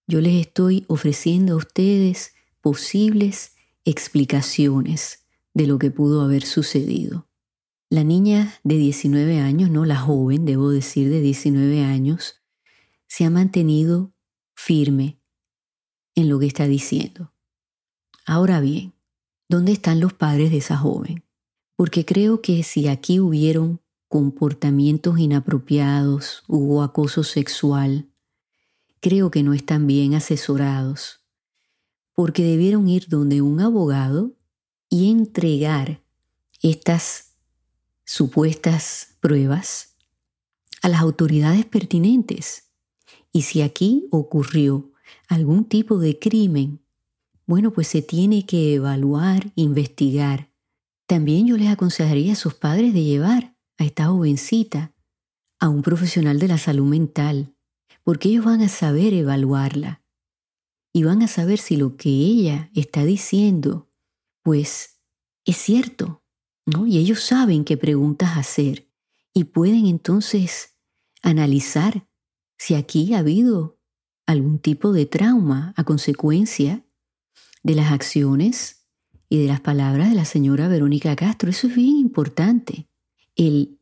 Yo 0.07 0.21
les 0.21 0.41
estoy 0.41 0.85
ofreciendo 0.89 1.55
a 1.55 1.57
ustedes 1.57 2.35
posibles 2.61 3.55
explicaciones 3.85 5.27
de 5.55 5.67
lo 5.67 5.79
que 5.79 5.91
pudo 5.91 6.23
haber 6.23 6.45
sucedido. 6.45 7.29
La 7.89 8.05
niña 8.05 8.55
de 8.63 8.77
19 8.77 9.41
años, 9.41 9.71
no 9.71 9.85
la 9.85 9.97
joven, 9.97 10.45
debo 10.45 10.71
decir 10.71 11.11
de 11.11 11.21
19 11.21 11.83
años, 11.83 12.41
se 13.09 13.25
ha 13.25 13.31
mantenido 13.31 14.13
firme 14.55 15.19
en 16.15 16.29
lo 16.29 16.39
que 16.39 16.47
está 16.47 16.67
diciendo. 16.67 17.33
Ahora 18.27 18.61
bien, 18.61 18.95
¿dónde 19.49 19.73
están 19.73 19.99
los 19.99 20.13
padres 20.13 20.51
de 20.53 20.59
esa 20.59 20.77
joven? 20.77 21.25
Porque 21.81 22.05
creo 22.05 22.43
que 22.43 22.63
si 22.63 22.89
aquí 22.89 23.21
hubieron 23.21 23.81
comportamientos 24.07 25.19
inapropiados, 25.19 26.43
hubo 26.47 26.83
acoso 26.83 27.25
sexual, 27.25 28.11
creo 29.01 29.31
que 29.31 29.43
no 29.43 29.55
están 29.55 29.87
bien 29.87 30.13
asesorados, 30.13 31.23
porque 32.13 32.45
debieron 32.45 32.87
ir 32.87 33.09
donde 33.09 33.41
un 33.41 33.61
abogado 33.63 34.37
y 34.91 35.11
entregar 35.11 36.05
estas 36.61 37.39
supuestas 38.05 39.17
pruebas 39.21 39.97
a 40.83 40.91
las 40.91 41.01
autoridades 41.01 41.65
pertinentes. 41.65 42.75
Y 43.33 43.41
si 43.41 43.63
aquí 43.63 44.07
ocurrió 44.11 44.93
algún 45.29 45.65
tipo 45.65 45.99
de 45.99 46.19
crimen, 46.19 46.85
bueno, 47.47 47.71
pues 47.71 47.89
se 47.89 48.03
tiene 48.03 48.45
que 48.45 48.75
evaluar, 48.75 49.51
investigar 49.55 50.50
también 51.11 51.45
yo 51.45 51.57
les 51.57 51.67
aconsejaría 51.67 52.35
a 52.35 52.37
sus 52.37 52.55
padres 52.55 52.95
de 52.95 53.03
llevar 53.03 53.57
a 53.79 53.85
esta 53.85 54.07
jovencita 54.07 54.95
a 55.59 55.69
un 55.69 55.83
profesional 55.83 56.39
de 56.39 56.47
la 56.47 56.57
salud 56.57 56.87
mental, 56.87 57.57
porque 58.05 58.29
ellos 58.29 58.45
van 58.45 58.63
a 58.63 58.69
saber 58.69 59.13
evaluarla 59.13 60.05
y 60.93 61.03
van 61.03 61.23
a 61.23 61.27
saber 61.27 61.59
si 61.59 61.77
lo 61.77 61.97
que 61.97 62.11
ella 62.11 62.71
está 62.77 63.05
diciendo, 63.05 63.91
pues 64.45 65.01
es 65.45 65.57
cierto, 65.57 66.23
¿no? 66.65 66.87
Y 66.87 66.99
ellos 66.99 67.25
saben 67.25 67.65
qué 67.65 67.77
preguntas 67.77 68.39
hacer 68.39 68.89
y 69.35 69.43
pueden 69.43 69.87
entonces 69.87 70.77
analizar 71.23 72.07
si 72.57 72.77
aquí 72.77 73.15
ha 73.15 73.19
habido 73.19 73.81
algún 74.27 74.61
tipo 74.61 74.93
de 74.93 75.07
trauma 75.07 75.75
a 75.77 75.83
consecuencia 75.83 76.87
de 77.65 77.75
las 77.75 77.91
acciones 77.91 78.80
y 79.31 79.39
de 79.39 79.47
las 79.47 79.61
palabras 79.61 80.11
de 80.11 80.17
la 80.17 80.25
señora 80.25 80.67
Verónica 80.67 81.15
Castro. 81.15 81.49
Eso 81.49 81.69
es 81.69 81.77
bien 81.77 81.97
importante. 81.97 82.89
El 83.37 83.79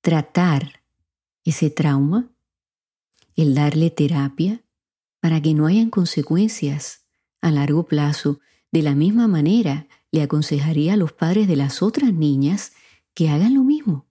tratar 0.00 0.82
ese 1.44 1.68
trauma, 1.68 2.30
el 3.36 3.54
darle 3.54 3.90
terapia 3.90 4.64
para 5.20 5.42
que 5.42 5.52
no 5.52 5.66
hayan 5.66 5.90
consecuencias 5.90 7.04
a 7.42 7.50
largo 7.50 7.86
plazo. 7.86 8.40
De 8.72 8.82
la 8.82 8.94
misma 8.94 9.28
manera, 9.28 9.86
le 10.10 10.22
aconsejaría 10.22 10.94
a 10.94 10.96
los 10.96 11.12
padres 11.12 11.46
de 11.48 11.56
las 11.56 11.82
otras 11.82 12.14
niñas 12.14 12.72
que 13.12 13.28
hagan 13.28 13.54
lo 13.54 13.64
mismo, 13.64 14.06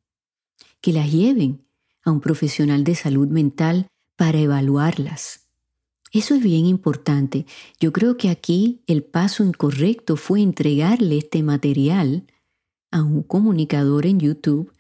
que 0.80 0.94
las 0.94 1.12
lleven 1.12 1.64
a 2.04 2.12
un 2.12 2.22
profesional 2.22 2.84
de 2.84 2.94
salud 2.94 3.28
mental 3.28 3.88
para 4.16 4.38
evaluarlas 4.38 5.47
eso 6.12 6.36
es 6.36 6.42
bien 6.42 6.66
importante. 6.66 7.46
Yo 7.80 7.92
creo 7.92 8.18
que 8.18 8.30
aquí 8.30 8.82
el 8.88 9.04
paso 9.04 9.44
incorrecto 9.44 10.16
fue 10.16 10.42
entregarle 10.42 11.18
este 11.18 11.44
material 11.44 12.26
a 12.92 13.04
un 13.04 13.24
comunicador 13.24 14.06
en 14.06 14.20
YouTube 14.20 14.72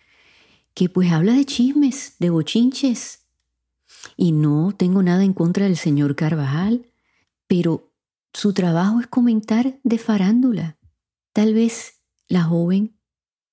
que 0.73 0.89
pues 0.89 1.11
habla 1.11 1.33
de 1.33 1.45
chismes, 1.45 2.15
de 2.19 2.29
bochinches. 2.29 3.25
Y 4.15 4.31
no 4.31 4.73
tengo 4.77 5.03
nada 5.03 5.23
en 5.23 5.33
contra 5.33 5.65
del 5.65 5.75
señor 5.75 6.15
Carvajal, 6.15 6.85
pero 7.47 7.91
su 8.33 8.53
trabajo 8.53 8.99
es 9.01 9.07
comentar 9.07 9.79
de 9.83 9.97
farándula. 9.97 10.77
Tal 11.33 11.53
vez 11.53 12.01
la 12.27 12.43
joven 12.43 12.95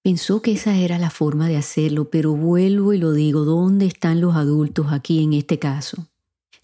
pensó 0.02 0.42
que 0.42 0.52
esa 0.52 0.76
era 0.76 0.98
la 0.98 1.10
forma 1.10 1.48
de 1.48 1.56
hacerlo, 1.56 2.10
pero 2.10 2.34
vuelvo 2.36 2.92
y 2.92 2.98
lo 2.98 3.12
digo, 3.12 3.44
¿dónde 3.44 3.86
están 3.86 4.20
los 4.20 4.36
adultos 4.36 4.88
aquí 4.90 5.24
en 5.24 5.32
este 5.32 5.58
caso? 5.58 6.06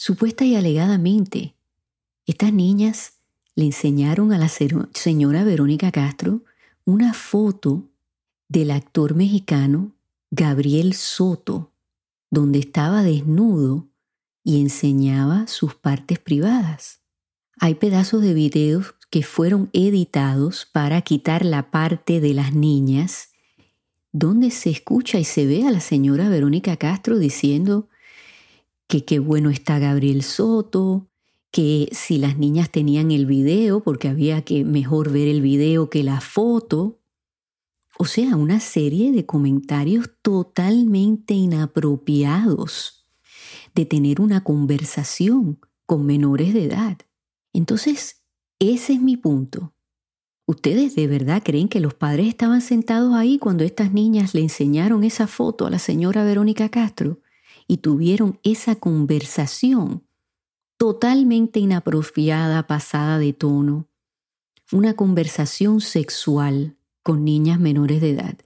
Supuesta 0.02 0.46
y 0.46 0.56
alegadamente, 0.56 1.54
estas 2.24 2.54
niñas 2.54 3.18
le 3.54 3.66
enseñaron 3.66 4.32
a 4.32 4.38
la 4.38 4.48
señora 4.48 5.44
Verónica 5.44 5.92
Castro 5.92 6.42
una 6.86 7.12
foto 7.12 7.90
del 8.48 8.70
actor 8.70 9.14
mexicano 9.14 9.92
Gabriel 10.30 10.94
Soto, 10.94 11.74
donde 12.30 12.60
estaba 12.60 13.02
desnudo 13.02 13.88
y 14.42 14.62
enseñaba 14.62 15.46
sus 15.48 15.74
partes 15.74 16.18
privadas. 16.18 17.02
Hay 17.58 17.74
pedazos 17.74 18.22
de 18.22 18.32
videos 18.32 18.94
que 19.10 19.22
fueron 19.22 19.68
editados 19.74 20.64
para 20.64 21.02
quitar 21.02 21.44
la 21.44 21.70
parte 21.70 22.20
de 22.20 22.32
las 22.32 22.54
niñas, 22.54 23.32
donde 24.12 24.50
se 24.50 24.70
escucha 24.70 25.18
y 25.18 25.24
se 25.24 25.44
ve 25.44 25.66
a 25.66 25.70
la 25.70 25.80
señora 25.80 26.30
Verónica 26.30 26.78
Castro 26.78 27.18
diciendo 27.18 27.89
que 28.90 29.04
qué 29.04 29.20
bueno 29.20 29.50
está 29.50 29.78
Gabriel 29.78 30.24
Soto, 30.24 31.08
que 31.52 31.88
si 31.92 32.18
las 32.18 32.38
niñas 32.38 32.70
tenían 32.70 33.12
el 33.12 33.24
video, 33.24 33.84
porque 33.84 34.08
había 34.08 34.42
que 34.42 34.64
mejor 34.64 35.12
ver 35.12 35.28
el 35.28 35.40
video 35.42 35.88
que 35.88 36.02
la 36.02 36.20
foto, 36.20 36.98
o 37.98 38.04
sea, 38.04 38.34
una 38.34 38.58
serie 38.58 39.12
de 39.12 39.24
comentarios 39.24 40.10
totalmente 40.22 41.34
inapropiados 41.34 43.06
de 43.76 43.86
tener 43.86 44.20
una 44.20 44.42
conversación 44.42 45.60
con 45.86 46.04
menores 46.04 46.52
de 46.52 46.64
edad. 46.64 46.98
Entonces, 47.52 48.24
ese 48.58 48.94
es 48.94 49.00
mi 49.00 49.16
punto. 49.16 49.72
¿Ustedes 50.46 50.96
de 50.96 51.06
verdad 51.06 51.44
creen 51.44 51.68
que 51.68 51.78
los 51.78 51.94
padres 51.94 52.26
estaban 52.26 52.60
sentados 52.60 53.14
ahí 53.14 53.38
cuando 53.38 53.62
estas 53.62 53.92
niñas 53.92 54.34
le 54.34 54.40
enseñaron 54.40 55.04
esa 55.04 55.28
foto 55.28 55.64
a 55.66 55.70
la 55.70 55.78
señora 55.78 56.24
Verónica 56.24 56.70
Castro 56.70 57.20
y 57.70 57.76
tuvieron 57.76 58.40
esa 58.42 58.74
conversación 58.74 60.04
totalmente 60.76 61.60
inapropiada, 61.60 62.66
pasada 62.66 63.20
de 63.20 63.32
tono? 63.32 63.88
Una 64.72 64.94
conversación 64.94 65.80
sexual 65.80 66.76
con 67.04 67.24
niñas 67.24 67.60
menores 67.60 68.00
de 68.00 68.10
edad. 68.10 68.36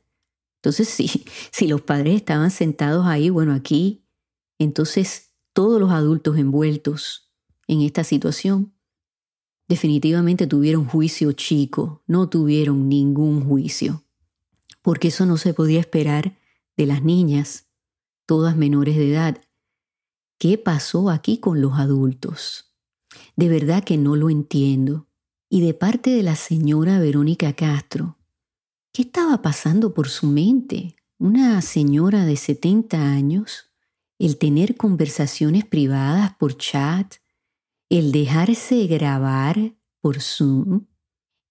Entonces, 0.56 0.88
sí, 0.90 1.24
si 1.50 1.66
los 1.66 1.80
padres 1.80 2.16
estaban 2.16 2.50
sentados 2.50 3.06
ahí, 3.06 3.30
bueno, 3.30 3.54
aquí, 3.54 4.04
entonces 4.58 5.30
todos 5.54 5.80
los 5.80 5.90
adultos 5.90 6.36
envueltos 6.36 7.32
en 7.66 7.80
esta 7.80 8.04
situación 8.04 8.74
definitivamente 9.68 10.46
tuvieron 10.46 10.84
juicio 10.84 11.32
chico, 11.32 12.02
no 12.06 12.28
tuvieron 12.28 12.90
ningún 12.90 13.42
juicio, 13.42 14.04
porque 14.82 15.08
eso 15.08 15.24
no 15.24 15.38
se 15.38 15.54
podía 15.54 15.80
esperar 15.80 16.36
de 16.76 16.84
las 16.84 17.02
niñas, 17.02 17.63
todas 18.26 18.56
menores 18.56 18.96
de 18.96 19.12
edad. 19.12 19.40
¿Qué 20.38 20.58
pasó 20.58 21.10
aquí 21.10 21.38
con 21.38 21.60
los 21.60 21.78
adultos? 21.78 22.74
De 23.36 23.48
verdad 23.48 23.84
que 23.84 23.96
no 23.96 24.16
lo 24.16 24.30
entiendo. 24.30 25.08
Y 25.48 25.60
de 25.60 25.74
parte 25.74 26.10
de 26.10 26.22
la 26.22 26.36
señora 26.36 26.98
Verónica 26.98 27.52
Castro, 27.52 28.18
¿qué 28.92 29.02
estaba 29.02 29.40
pasando 29.40 29.94
por 29.94 30.08
su 30.08 30.26
mente? 30.26 30.96
Una 31.18 31.62
señora 31.62 32.24
de 32.24 32.36
70 32.36 33.00
años, 33.12 33.70
el 34.18 34.36
tener 34.36 34.76
conversaciones 34.76 35.64
privadas 35.64 36.34
por 36.36 36.56
chat, 36.56 37.14
el 37.88 38.10
dejarse 38.10 38.86
grabar 38.86 39.76
por 40.00 40.20
Zoom 40.20 40.86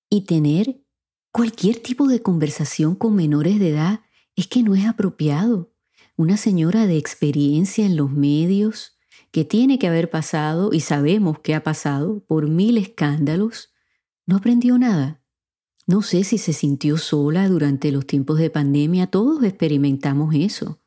y 0.09 0.25
tener 0.25 0.83
cualquier 1.31 1.79
tipo 1.79 2.07
de 2.07 2.21
conversación 2.21 2.95
con 2.95 3.15
menores 3.15 3.59
de 3.59 3.69
edad 3.69 4.01
es 4.35 4.47
que 4.47 4.63
no 4.63 4.75
es 4.75 4.85
apropiado. 4.85 5.72
Una 6.15 6.37
señora 6.37 6.85
de 6.85 6.97
experiencia 6.97 7.85
en 7.85 7.97
los 7.97 8.11
medios 8.11 8.97
que 9.31 9.45
tiene 9.45 9.79
que 9.79 9.87
haber 9.87 10.11
pasado 10.11 10.71
y 10.71 10.79
sabemos 10.79 11.39
que 11.39 11.55
ha 11.55 11.63
pasado 11.63 12.23
por 12.27 12.47
mil 12.47 12.77
escándalos, 12.77 13.73
no 14.27 14.37
aprendió 14.37 14.77
nada. 14.77 15.23
No 15.87 16.03
sé 16.03 16.23
si 16.23 16.37
se 16.37 16.53
sintió 16.53 16.97
sola 16.97 17.49
durante 17.49 17.91
los 17.91 18.05
tiempos 18.05 18.37
de 18.37 18.51
pandemia, 18.51 19.07
todos 19.07 19.43
experimentamos 19.43 20.35
eso. 20.35 20.79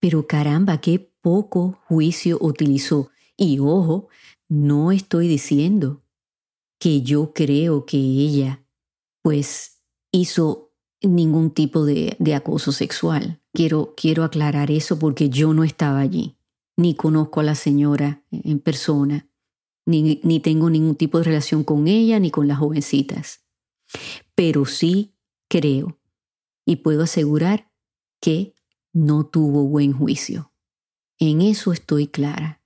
Pero 0.00 0.26
caramba, 0.26 0.80
qué 0.80 0.98
poco 1.20 1.80
juicio 1.86 2.36
utilizó. 2.40 3.10
Y 3.36 3.60
ojo, 3.60 4.08
no 4.48 4.90
estoy 4.90 5.28
diciendo 5.28 6.04
que 6.80 7.02
yo 7.02 7.32
creo 7.32 7.86
que 7.86 7.96
ella 7.96 8.66
pues 9.22 9.82
hizo 10.10 10.63
ningún 11.06 11.50
tipo 11.50 11.84
de, 11.84 12.16
acoso 12.34 12.72
sexual. 12.72 13.40
Quiero, 13.52 13.94
quiero 13.96 14.24
aclarar 14.24 14.70
eso 14.70 14.98
porque 14.98 15.28
yo 15.28 15.54
no 15.54 15.64
estaba 15.64 16.00
allí, 16.00 16.36
ni 16.76 16.94
conozco 16.94 17.40
a 17.40 17.44
la 17.44 17.54
señora 17.54 18.24
en 18.30 18.58
persona, 18.58 19.28
ni, 19.86 20.20
ni 20.22 20.40
tengo 20.40 20.70
ningún 20.70 20.96
tipo 20.96 21.18
de 21.18 21.24
relación 21.24 21.64
con 21.64 21.88
ella 21.88 22.18
ni 22.18 22.30
con 22.30 22.48
las 22.48 22.58
jovencitas. 22.58 23.44
Pero 24.34 24.66
sí 24.66 25.14
creo 25.48 25.98
y 26.66 26.76
puedo 26.76 27.02
asegurar 27.02 27.70
que 28.20 28.54
no 28.92 29.26
tuvo 29.26 29.64
buen 29.64 29.92
juicio. 29.92 30.52
En 31.18 31.42
eso 31.42 31.72
estoy 31.72 32.06
clara. 32.06 32.62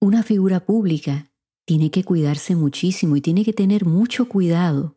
Una 0.00 0.22
figura 0.22 0.66
pública 0.66 1.30
tiene 1.64 1.90
que 1.90 2.04
cuidarse 2.04 2.54
muchísimo 2.54 3.16
y 3.16 3.20
tiene 3.20 3.44
que 3.44 3.52
tener 3.52 3.86
mucho 3.86 4.28
cuidado. 4.28 4.95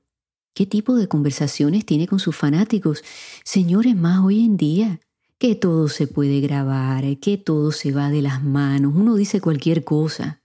¿Qué 0.59 0.65
tipo 0.65 0.97
de 0.97 1.07
conversaciones 1.07 1.85
tiene 1.85 2.05
con 2.05 2.19
sus 2.19 2.35
fanáticos? 2.35 3.01
Señores, 3.45 3.95
más 3.95 4.19
hoy 4.19 4.43
en 4.43 4.57
día, 4.57 4.99
que 5.37 5.55
todo 5.55 5.87
se 5.87 6.05
puede 6.05 6.41
grabar, 6.41 7.05
que 7.19 7.37
todo 7.37 7.71
se 7.71 7.93
va 7.93 8.09
de 8.11 8.21
las 8.21 8.43
manos, 8.43 8.91
uno 8.93 9.15
dice 9.15 9.39
cualquier 9.39 9.85
cosa. 9.85 10.43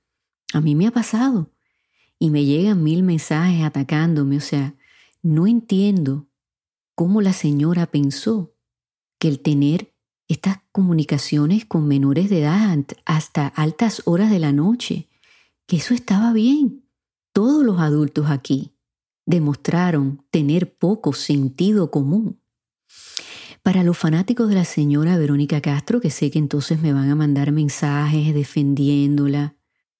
A 0.52 0.60
mí 0.60 0.76
me 0.76 0.86
ha 0.86 0.92
pasado 0.92 1.50
y 2.16 2.30
me 2.30 2.44
llegan 2.44 2.84
mil 2.84 3.02
mensajes 3.02 3.64
atacándome, 3.64 4.36
o 4.36 4.40
sea, 4.40 4.76
no 5.20 5.48
entiendo 5.48 6.28
cómo 6.94 7.20
la 7.20 7.32
señora 7.32 7.86
pensó 7.86 8.54
que 9.18 9.26
el 9.26 9.40
tener 9.40 9.96
estas 10.28 10.58
comunicaciones 10.70 11.64
con 11.64 11.88
menores 11.88 12.30
de 12.30 12.42
edad 12.42 12.78
hasta 13.04 13.48
altas 13.48 14.02
horas 14.04 14.30
de 14.30 14.38
la 14.38 14.52
noche, 14.52 15.08
que 15.66 15.78
eso 15.78 15.92
estaba 15.92 16.32
bien. 16.32 16.84
Todos 17.32 17.64
los 17.64 17.80
adultos 17.80 18.26
aquí 18.30 18.73
demostraron 19.26 20.24
tener 20.30 20.76
poco 20.76 21.12
sentido 21.12 21.90
común. 21.90 22.40
Para 23.62 23.82
los 23.82 23.96
fanáticos 23.96 24.50
de 24.50 24.56
la 24.56 24.64
señora 24.64 25.16
Verónica 25.16 25.62
Castro, 25.62 26.00
que 26.00 26.10
sé 26.10 26.30
que 26.30 26.38
entonces 26.38 26.82
me 26.82 26.92
van 26.92 27.10
a 27.10 27.14
mandar 27.14 27.50
mensajes 27.50 28.34
defendiéndola, 28.34 29.56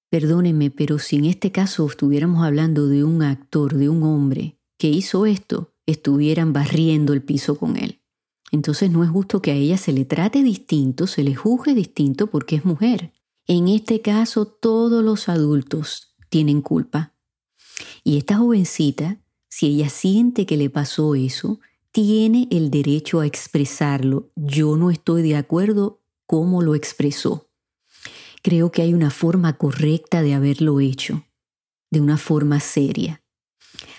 perdónenme, 0.09 0.69
pero 0.69 0.99
si 0.99 1.15
en 1.15 1.25
este 1.25 1.51
caso 1.51 1.87
estuviéramos 1.87 2.45
hablando 2.45 2.87
de 2.87 3.03
un 3.03 3.23
actor, 3.23 3.73
de 3.73 3.89
un 3.89 4.03
hombre 4.03 4.59
que 4.77 4.89
hizo 4.89 5.25
esto, 5.25 5.73
estuvieran 5.87 6.53
barriendo 6.53 7.13
el 7.13 7.23
piso 7.23 7.57
con 7.57 7.75
él. 7.75 8.01
Entonces 8.51 8.91
no 8.91 9.03
es 9.03 9.09
justo 9.09 9.41
que 9.41 9.51
a 9.51 9.55
ella 9.55 9.77
se 9.77 9.93
le 9.93 10.05
trate 10.05 10.43
distinto, 10.43 11.07
se 11.07 11.23
le 11.23 11.33
juzgue 11.33 11.73
distinto 11.73 12.27
porque 12.27 12.57
es 12.57 12.65
mujer. 12.65 13.11
En 13.47 13.67
este 13.67 14.01
caso 14.01 14.45
todos 14.45 15.03
los 15.03 15.27
adultos 15.27 16.15
tienen 16.29 16.61
culpa. 16.61 17.14
Y 18.03 18.17
esta 18.17 18.37
jovencita, 18.37 19.19
si 19.49 19.67
ella 19.67 19.89
siente 19.89 20.45
que 20.45 20.57
le 20.57 20.69
pasó 20.69 21.15
eso, 21.15 21.59
tiene 21.91 22.47
el 22.51 22.71
derecho 22.71 23.21
a 23.21 23.25
expresarlo. 23.25 24.29
Yo 24.35 24.75
no 24.75 24.91
estoy 24.91 25.21
de 25.21 25.37
acuerdo 25.37 26.01
cómo 26.25 26.61
lo 26.61 26.75
expresó. 26.75 27.49
Creo 28.43 28.71
que 28.71 28.81
hay 28.81 28.93
una 28.93 29.11
forma 29.11 29.57
correcta 29.57 30.21
de 30.21 30.33
haberlo 30.33 30.79
hecho, 30.79 31.25
de 31.89 32.01
una 32.01 32.17
forma 32.17 32.59
seria. 32.59 33.23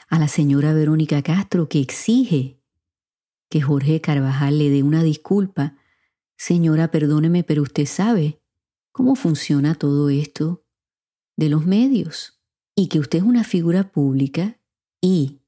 A 0.09 0.18
la 0.18 0.29
señora 0.29 0.72
Verónica 0.72 1.22
Castro 1.22 1.68
que 1.68 1.81
exige 1.81 2.61
que 3.49 3.62
Jorge 3.62 4.01
Carvajal 4.01 4.59
le 4.59 4.70
dé 4.70 4.83
una 4.83 5.03
disculpa. 5.03 5.77
Señora, 6.37 6.90
perdóneme, 6.90 7.44
pero 7.44 7.62
usted 7.62 7.87
sabe 7.87 8.40
cómo 8.92 9.16
funciona 9.16 9.75
todo 9.75 10.11
esto 10.11 10.64
de 11.37 11.49
los 11.49 11.64
medios 11.66 12.36
y 12.77 12.89
que 12.89 13.01
usted 13.01 13.19
es 13.19 13.25
una 13.25 13.43
figura 13.43 13.91
pública 13.91 14.61
y 15.01 15.41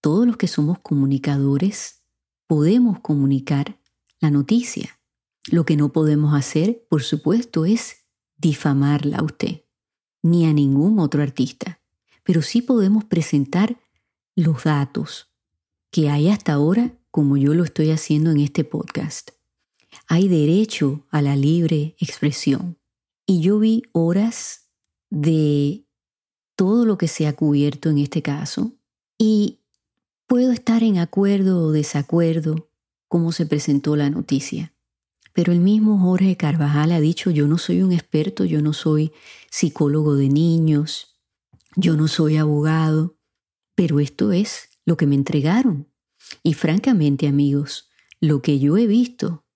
todos 0.00 0.26
los 0.26 0.36
que 0.36 0.48
somos 0.48 0.78
comunicadores 0.80 2.02
podemos 2.46 2.98
comunicar 3.00 3.78
la 4.18 4.30
noticia. 4.30 4.98
Lo 5.50 5.64
que 5.64 5.76
no 5.76 5.92
podemos 5.92 6.34
hacer, 6.34 6.86
por 6.88 7.02
supuesto, 7.02 7.66
es 7.66 8.06
difamarla 8.36 9.18
a 9.18 9.22
usted, 9.22 9.64
ni 10.22 10.46
a 10.46 10.52
ningún 10.52 10.98
otro 10.98 11.22
artista, 11.22 11.80
pero 12.24 12.42
sí 12.42 12.62
podemos 12.62 13.04
presentar 13.04 13.78
los 14.34 14.64
datos 14.64 15.34
que 15.90 16.08
hay 16.08 16.28
hasta 16.28 16.54
ahora 16.54 16.98
como 17.10 17.36
yo 17.36 17.54
lo 17.54 17.64
estoy 17.64 17.90
haciendo 17.90 18.30
en 18.30 18.40
este 18.40 18.64
podcast. 18.64 19.32
Hay 20.06 20.28
derecho 20.28 21.04
a 21.10 21.20
la 21.20 21.36
libre 21.36 21.96
expresión. 21.98 22.78
Y 23.26 23.40
yo 23.40 23.58
vi 23.58 23.82
horas 23.92 24.70
de 25.10 25.86
todo 26.60 26.84
lo 26.84 26.98
que 26.98 27.08
se 27.08 27.26
ha 27.26 27.32
cubierto 27.32 27.88
en 27.88 27.96
este 27.96 28.20
caso 28.20 28.72
y 29.16 29.60
puedo 30.26 30.52
estar 30.52 30.82
en 30.82 30.98
acuerdo 30.98 31.62
o 31.62 31.72
desacuerdo 31.72 32.68
cómo 33.08 33.32
se 33.32 33.46
presentó 33.46 33.96
la 33.96 34.10
noticia. 34.10 34.74
Pero 35.32 35.54
el 35.54 35.60
mismo 35.60 35.98
Jorge 35.98 36.36
Carvajal 36.36 36.92
ha 36.92 37.00
dicho, 37.00 37.30
yo 37.30 37.48
no 37.48 37.56
soy 37.56 37.80
un 37.80 37.92
experto, 37.92 38.44
yo 38.44 38.60
no 38.60 38.74
soy 38.74 39.10
psicólogo 39.50 40.16
de 40.16 40.28
niños, 40.28 41.16
yo 41.76 41.96
no 41.96 42.08
soy 42.08 42.36
abogado, 42.36 43.16
pero 43.74 43.98
esto 43.98 44.30
es 44.30 44.68
lo 44.84 44.98
que 44.98 45.06
me 45.06 45.14
entregaron. 45.14 45.88
Y 46.42 46.52
francamente, 46.52 47.26
amigos, 47.26 47.88
lo 48.20 48.42
que 48.42 48.58
yo 48.58 48.76
he 48.76 48.86
visto 48.86 49.46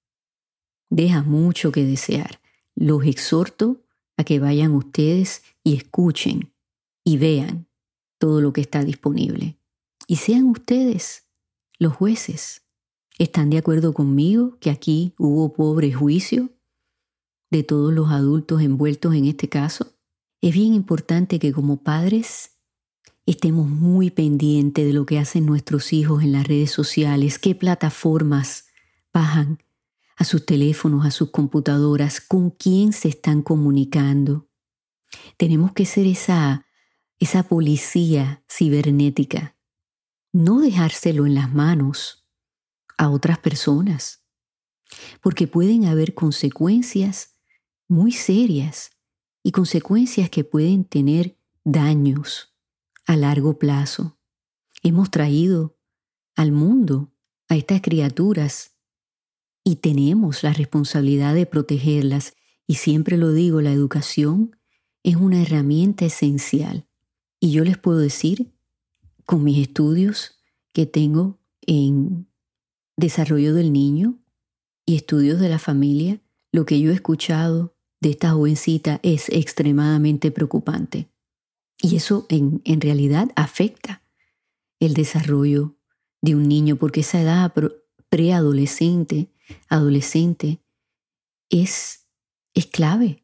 deja 0.88 1.23
mucho 1.23 1.71
que 1.71 1.85
desear. 1.85 2.40
Los 2.75 3.05
exhorto 3.05 3.83
a 4.17 4.25
que 4.25 4.38
vayan 4.38 4.73
ustedes 4.73 5.43
y 5.62 5.77
escuchen 5.77 6.54
y 7.05 7.19
vean 7.19 7.69
todo 8.19 8.40
lo 8.40 8.53
que 8.53 8.62
está 8.62 8.83
disponible. 8.83 9.59
Y 10.07 10.17
sean 10.17 10.45
ustedes 10.47 11.29
los 11.79 11.93
jueces. 11.95 12.62
¿Están 13.19 13.51
de 13.51 13.59
acuerdo 13.59 13.95
conmigo 13.95 14.59
que 14.59 14.71
aquí 14.71 15.14
hubo 15.19 15.53
pobre 15.53 15.93
juicio 15.93 16.51
de 17.51 17.62
todos 17.62 17.93
los 17.93 18.11
adultos 18.11 18.62
envueltos 18.62 19.14
en 19.14 19.27
este 19.27 19.49
caso? 19.49 19.95
Es 20.40 20.53
bien 20.53 20.75
importante 20.75 21.38
que 21.38 21.53
como 21.53 21.83
padres 21.83 22.59
estemos 23.27 23.69
muy 23.69 24.11
pendientes 24.11 24.85
de 24.85 24.93
lo 24.93 25.07
que 25.07 25.19
hacen 25.19 25.47
nuestros 25.47 25.93
hijos 25.93 26.23
en 26.23 26.33
las 26.33 26.47
redes 26.47 26.71
sociales, 26.71 27.38
qué 27.38 27.55
plataformas 27.55 28.67
bajan 29.12 29.62
a 30.17 30.25
sus 30.25 30.45
teléfonos, 30.45 31.07
a 31.07 31.11
sus 31.11 31.31
computadoras, 31.31 32.21
con 32.21 32.51
quién 32.51 32.93
se 32.93 33.09
están 33.09 33.43
comunicando. 33.43 34.49
Tenemos 35.37 35.73
que 35.73 35.87
ser 35.87 36.07
esa, 36.07 36.63
esa 37.25 37.43
policía 37.43 38.45
cibernética, 38.51 39.57
no 40.31 40.61
dejárselo 40.61 41.25
en 41.25 41.35
las 41.35 41.51
manos 41.55 42.29
a 42.99 43.09
otras 43.09 43.39
personas, 43.39 44.27
porque 45.23 45.47
pueden 45.47 45.87
haber 45.87 46.13
consecuencias 46.13 47.39
muy 47.89 48.13
serias 48.13 48.91
y 49.43 49.53
consecuencias 49.53 50.29
que 50.29 50.45
pueden 50.45 50.85
tener 50.85 51.39
daños 51.65 52.55
a 53.07 53.17
largo 53.17 53.59
plazo. 53.59 54.19
Hemos 54.83 55.11
traído 55.11 55.79
al 56.37 56.53
mundo 56.53 57.15
a 57.49 57.57
estas 57.57 57.81
criaturas 57.81 58.77
y 59.65 59.77
tenemos 59.77 60.43
la 60.43 60.53
responsabilidad 60.53 61.35
de 61.35 61.47
protegerlas. 61.47 62.37
Y 62.67 62.75
siempre 62.75 63.17
lo 63.17 63.33
digo, 63.33 63.63
la 63.63 63.73
educación 63.73 64.59
es 65.03 65.17
una 65.17 65.41
herramienta 65.41 66.05
esencial. 66.05 66.87
Y 67.44 67.50
yo 67.50 67.62
les 67.62 67.76
puedo 67.76 67.98
decir, 67.98 68.54
con 69.26 69.44
mis 69.44 69.59
estudios 69.59 70.40
que 70.72 70.87
tengo 70.87 71.38
en 71.66 72.26
desarrollo 72.96 73.52
del 73.52 73.70
niño 73.70 74.18
y 74.87 74.96
estudios 74.96 75.38
de 75.38 75.50
la 75.50 75.59
familia, 75.59 76.22
lo 76.52 76.64
que 76.64 76.80
yo 76.80 76.90
he 76.90 76.94
escuchado 76.94 77.76
de 78.00 78.12
esta 78.12 78.30
jovencita 78.30 78.98
es 79.02 79.28
extremadamente 79.28 80.30
preocupante. 80.30 81.11
Y 81.83 81.96
eso 81.96 82.24
en, 82.30 82.62
en 82.64 82.80
realidad 82.80 83.28
afecta 83.37 84.02
el 84.80 84.94
desarrollo 84.94 85.76
de 86.22 86.37
un 86.37 86.48
niño, 86.48 86.76
porque 86.76 87.00
esa 87.00 87.20
edad 87.20 87.52
preadolescente 88.09 89.28
adolescente 89.68 90.62
es, 91.50 92.07
es 92.54 92.64
clave. 92.68 93.22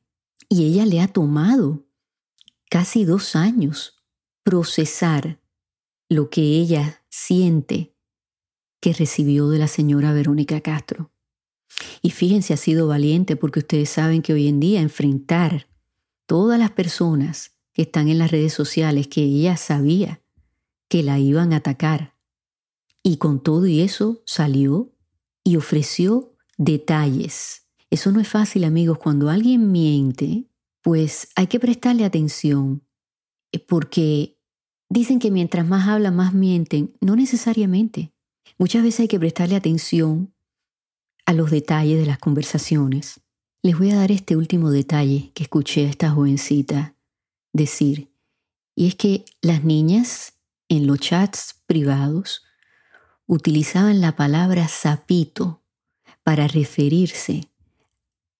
Y 0.50 0.66
ella 0.66 0.84
le 0.84 1.00
ha 1.00 1.08
tomado 1.08 1.86
casi 2.68 3.06
dos 3.06 3.34
años 3.34 3.96
procesar 4.42 5.40
lo 6.08 6.30
que 6.30 6.42
ella 6.42 7.02
siente 7.08 7.94
que 8.80 8.92
recibió 8.92 9.48
de 9.48 9.58
la 9.58 9.68
señora 9.68 10.12
Verónica 10.12 10.60
Castro. 10.60 11.12
Y 12.02 12.10
fíjense, 12.10 12.54
ha 12.54 12.56
sido 12.56 12.86
valiente 12.86 13.36
porque 13.36 13.60
ustedes 13.60 13.90
saben 13.90 14.22
que 14.22 14.32
hoy 14.32 14.48
en 14.48 14.60
día 14.60 14.80
enfrentar 14.80 15.68
todas 16.26 16.58
las 16.58 16.70
personas 16.70 17.52
que 17.72 17.82
están 17.82 18.08
en 18.08 18.18
las 18.18 18.30
redes 18.30 18.52
sociales 18.52 19.08
que 19.08 19.22
ella 19.22 19.56
sabía 19.56 20.22
que 20.88 21.02
la 21.02 21.18
iban 21.18 21.52
a 21.52 21.56
atacar. 21.56 22.16
Y 23.02 23.16
con 23.16 23.42
todo 23.42 23.66
y 23.66 23.80
eso 23.80 24.22
salió 24.26 24.92
y 25.44 25.56
ofreció 25.56 26.34
detalles. 26.58 27.66
Eso 27.90 28.12
no 28.12 28.20
es 28.20 28.28
fácil, 28.28 28.64
amigos. 28.64 28.98
Cuando 28.98 29.30
alguien 29.30 29.72
miente, 29.72 30.46
pues 30.82 31.28
hay 31.34 31.46
que 31.46 31.60
prestarle 31.60 32.04
atención, 32.04 32.82
porque 33.58 34.36
dicen 34.88 35.18
que 35.18 35.30
mientras 35.30 35.66
más 35.66 35.88
hablan, 35.88 36.16
más 36.16 36.34
mienten. 36.34 36.94
No 37.00 37.16
necesariamente. 37.16 38.12
Muchas 38.58 38.82
veces 38.82 39.00
hay 39.00 39.08
que 39.08 39.18
prestarle 39.18 39.56
atención 39.56 40.32
a 41.26 41.32
los 41.32 41.50
detalles 41.50 41.98
de 41.98 42.06
las 42.06 42.18
conversaciones. 42.18 43.20
Les 43.62 43.78
voy 43.78 43.90
a 43.90 43.96
dar 43.96 44.10
este 44.10 44.36
último 44.36 44.70
detalle 44.70 45.32
que 45.34 45.42
escuché 45.42 45.86
a 45.86 45.90
esta 45.90 46.10
jovencita 46.10 46.94
decir, 47.52 48.10
y 48.74 48.86
es 48.86 48.94
que 48.94 49.24
las 49.42 49.64
niñas 49.64 50.34
en 50.68 50.86
los 50.86 51.00
chats 51.00 51.56
privados 51.66 52.42
utilizaban 53.26 54.00
la 54.00 54.16
palabra 54.16 54.66
sapito 54.68 55.62
para 56.22 56.48
referirse 56.48 57.50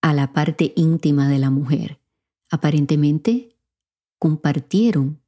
a 0.01 0.15
la 0.15 0.33
parte 0.33 0.73
íntima 0.77 1.29
de 1.29 1.39
la 1.39 1.51
mujer. 1.51 2.01
Aparentemente 2.51 3.50
compartieron 4.21 5.21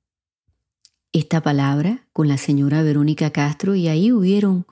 esta 1.12 1.42
palabra 1.42 2.06
con 2.12 2.28
la 2.28 2.36
señora 2.36 2.82
Verónica 2.82 3.30
Castro 3.30 3.74
y 3.74 3.88
ahí 3.88 4.12
hubieron 4.12 4.66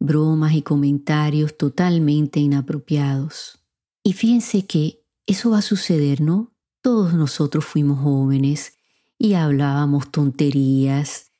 bromas 0.00 0.54
y 0.54 0.62
comentarios 0.62 1.58
totalmente 1.58 2.40
inapropiados. 2.40 3.58
Y 4.02 4.14
fíjense 4.14 4.64
que 4.64 5.04
eso 5.26 5.50
va 5.50 5.58
a 5.58 5.62
suceder, 5.62 6.22
¿no? 6.22 6.54
Todos 6.80 7.12
nosotros 7.12 7.66
fuimos 7.66 8.00
jóvenes 8.00 8.78
y 9.18 9.34
hablábamos 9.34 10.10
tonterías 10.10 11.32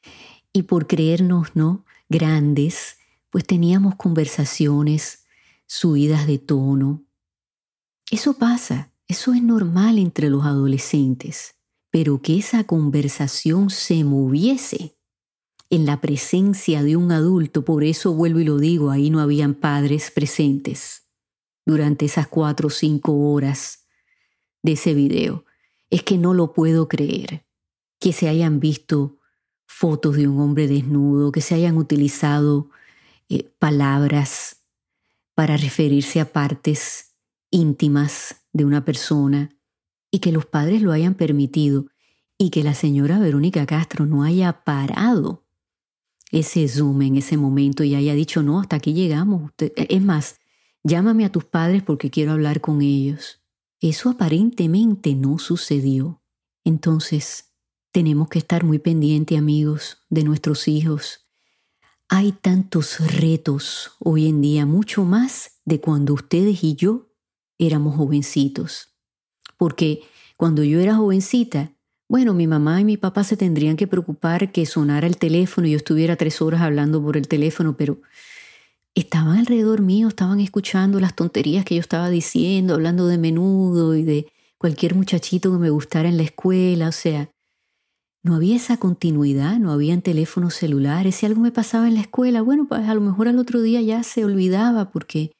y 0.52 0.64
por 0.64 0.86
creernos, 0.86 1.54
¿no? 1.54 1.86
grandes, 2.08 2.98
pues 3.30 3.46
teníamos 3.46 3.96
conversaciones 3.96 5.24
subidas 5.66 6.26
de 6.26 6.38
tono. 6.38 7.04
Eso 8.10 8.34
pasa, 8.34 8.92
eso 9.08 9.32
es 9.32 9.42
normal 9.42 9.98
entre 9.98 10.30
los 10.30 10.44
adolescentes, 10.44 11.54
pero 11.94 12.20
que 12.20 12.36
esa 12.38 12.64
conversación 12.64 13.70
se 13.70 14.02
moviese 14.02 14.98
en 15.70 15.86
la 15.86 16.00
presencia 16.00 16.82
de 16.82 16.96
un 16.96 17.12
adulto, 17.12 17.64
por 17.64 17.84
eso 17.84 18.12
vuelvo 18.12 18.40
y 18.40 18.44
lo 18.44 18.58
digo, 18.58 18.90
ahí 18.90 19.10
no 19.10 19.20
habían 19.20 19.54
padres 19.54 20.10
presentes 20.10 21.04
durante 21.64 22.06
esas 22.06 22.26
cuatro 22.26 22.66
o 22.66 22.70
cinco 22.70 23.12
horas 23.30 23.86
de 24.60 24.72
ese 24.72 24.92
video. 24.92 25.44
Es 25.88 26.02
que 26.02 26.18
no 26.18 26.34
lo 26.34 26.52
puedo 26.52 26.88
creer 26.88 27.46
que 28.00 28.12
se 28.12 28.28
hayan 28.28 28.58
visto 28.58 29.20
fotos 29.64 30.16
de 30.16 30.26
un 30.26 30.40
hombre 30.40 30.66
desnudo, 30.66 31.30
que 31.30 31.42
se 31.42 31.54
hayan 31.54 31.76
utilizado 31.76 32.70
eh, 33.28 33.52
palabras 33.60 34.64
para 35.32 35.56
referirse 35.56 36.18
a 36.18 36.32
partes 36.32 37.14
íntimas 37.50 38.42
de 38.52 38.64
una 38.64 38.84
persona 38.84 39.54
y 40.14 40.20
que 40.20 40.30
los 40.30 40.46
padres 40.46 40.80
lo 40.80 40.92
hayan 40.92 41.14
permitido 41.14 41.86
y 42.38 42.50
que 42.50 42.62
la 42.62 42.74
señora 42.74 43.18
Verónica 43.18 43.66
Castro 43.66 44.06
no 44.06 44.22
haya 44.22 44.62
parado 44.62 45.44
ese 46.30 46.68
zoom 46.68 47.02
en 47.02 47.16
ese 47.16 47.36
momento 47.36 47.82
y 47.82 47.96
haya 47.96 48.14
dicho, 48.14 48.40
no, 48.40 48.60
hasta 48.60 48.76
aquí 48.76 48.94
llegamos. 48.94 49.50
es 49.58 50.02
más, 50.02 50.38
llámame 50.84 51.24
a 51.24 51.32
tus 51.32 51.44
padres 51.44 51.82
porque 51.82 52.10
quiero 52.10 52.30
hablar 52.30 52.60
con 52.60 52.80
ellos. 52.80 53.42
Eso 53.80 54.08
aparentemente 54.08 55.16
no 55.16 55.40
sucedió. 55.40 56.22
Entonces, 56.62 57.52
tenemos 57.90 58.28
que 58.28 58.38
estar 58.38 58.62
muy 58.62 58.78
pendientes, 58.78 59.36
amigos, 59.36 59.98
de 60.10 60.22
nuestros 60.22 60.68
hijos. 60.68 61.26
Hay 62.08 62.30
tantos 62.30 63.00
retos 63.00 63.90
hoy 63.98 64.28
en 64.28 64.40
día, 64.40 64.64
mucho 64.64 65.04
más 65.04 65.60
de 65.64 65.80
cuando 65.80 66.14
ustedes 66.14 66.62
y 66.62 66.76
yo 66.76 67.10
éramos 67.58 67.96
jovencitos. 67.96 68.93
Porque 69.56 70.02
cuando 70.36 70.64
yo 70.64 70.80
era 70.80 70.96
jovencita, 70.96 71.72
bueno, 72.08 72.34
mi 72.34 72.46
mamá 72.46 72.80
y 72.80 72.84
mi 72.84 72.96
papá 72.96 73.24
se 73.24 73.36
tendrían 73.36 73.76
que 73.76 73.86
preocupar 73.86 74.52
que 74.52 74.66
sonara 74.66 75.06
el 75.06 75.16
teléfono 75.16 75.66
y 75.66 75.72
yo 75.72 75.76
estuviera 75.76 76.16
tres 76.16 76.42
horas 76.42 76.60
hablando 76.60 77.02
por 77.02 77.16
el 77.16 77.28
teléfono, 77.28 77.76
pero 77.76 78.00
estaban 78.94 79.38
alrededor 79.38 79.80
mío, 79.80 80.08
estaban 80.08 80.40
escuchando 80.40 81.00
las 81.00 81.16
tonterías 81.16 81.64
que 81.64 81.76
yo 81.76 81.80
estaba 81.80 82.10
diciendo, 82.10 82.74
hablando 82.74 83.06
de 83.06 83.18
menudo 83.18 83.94
y 83.94 84.04
de 84.04 84.26
cualquier 84.58 84.94
muchachito 84.94 85.50
que 85.52 85.58
me 85.58 85.70
gustara 85.70 86.08
en 86.08 86.16
la 86.16 86.22
escuela, 86.22 86.88
o 86.88 86.92
sea, 86.92 87.30
no 88.22 88.34
había 88.34 88.56
esa 88.56 88.78
continuidad, 88.78 89.58
no 89.58 89.70
habían 89.70 90.00
teléfonos 90.00 90.54
celulares. 90.54 91.16
Si 91.16 91.26
algo 91.26 91.42
me 91.42 91.52
pasaba 91.52 91.88
en 91.88 91.94
la 91.94 92.00
escuela, 92.00 92.40
bueno, 92.40 92.66
pues 92.66 92.88
a 92.88 92.94
lo 92.94 93.02
mejor 93.02 93.28
al 93.28 93.38
otro 93.38 93.60
día 93.60 93.82
ya 93.82 94.02
se 94.02 94.24
olvidaba 94.24 94.90
porque 94.90 95.32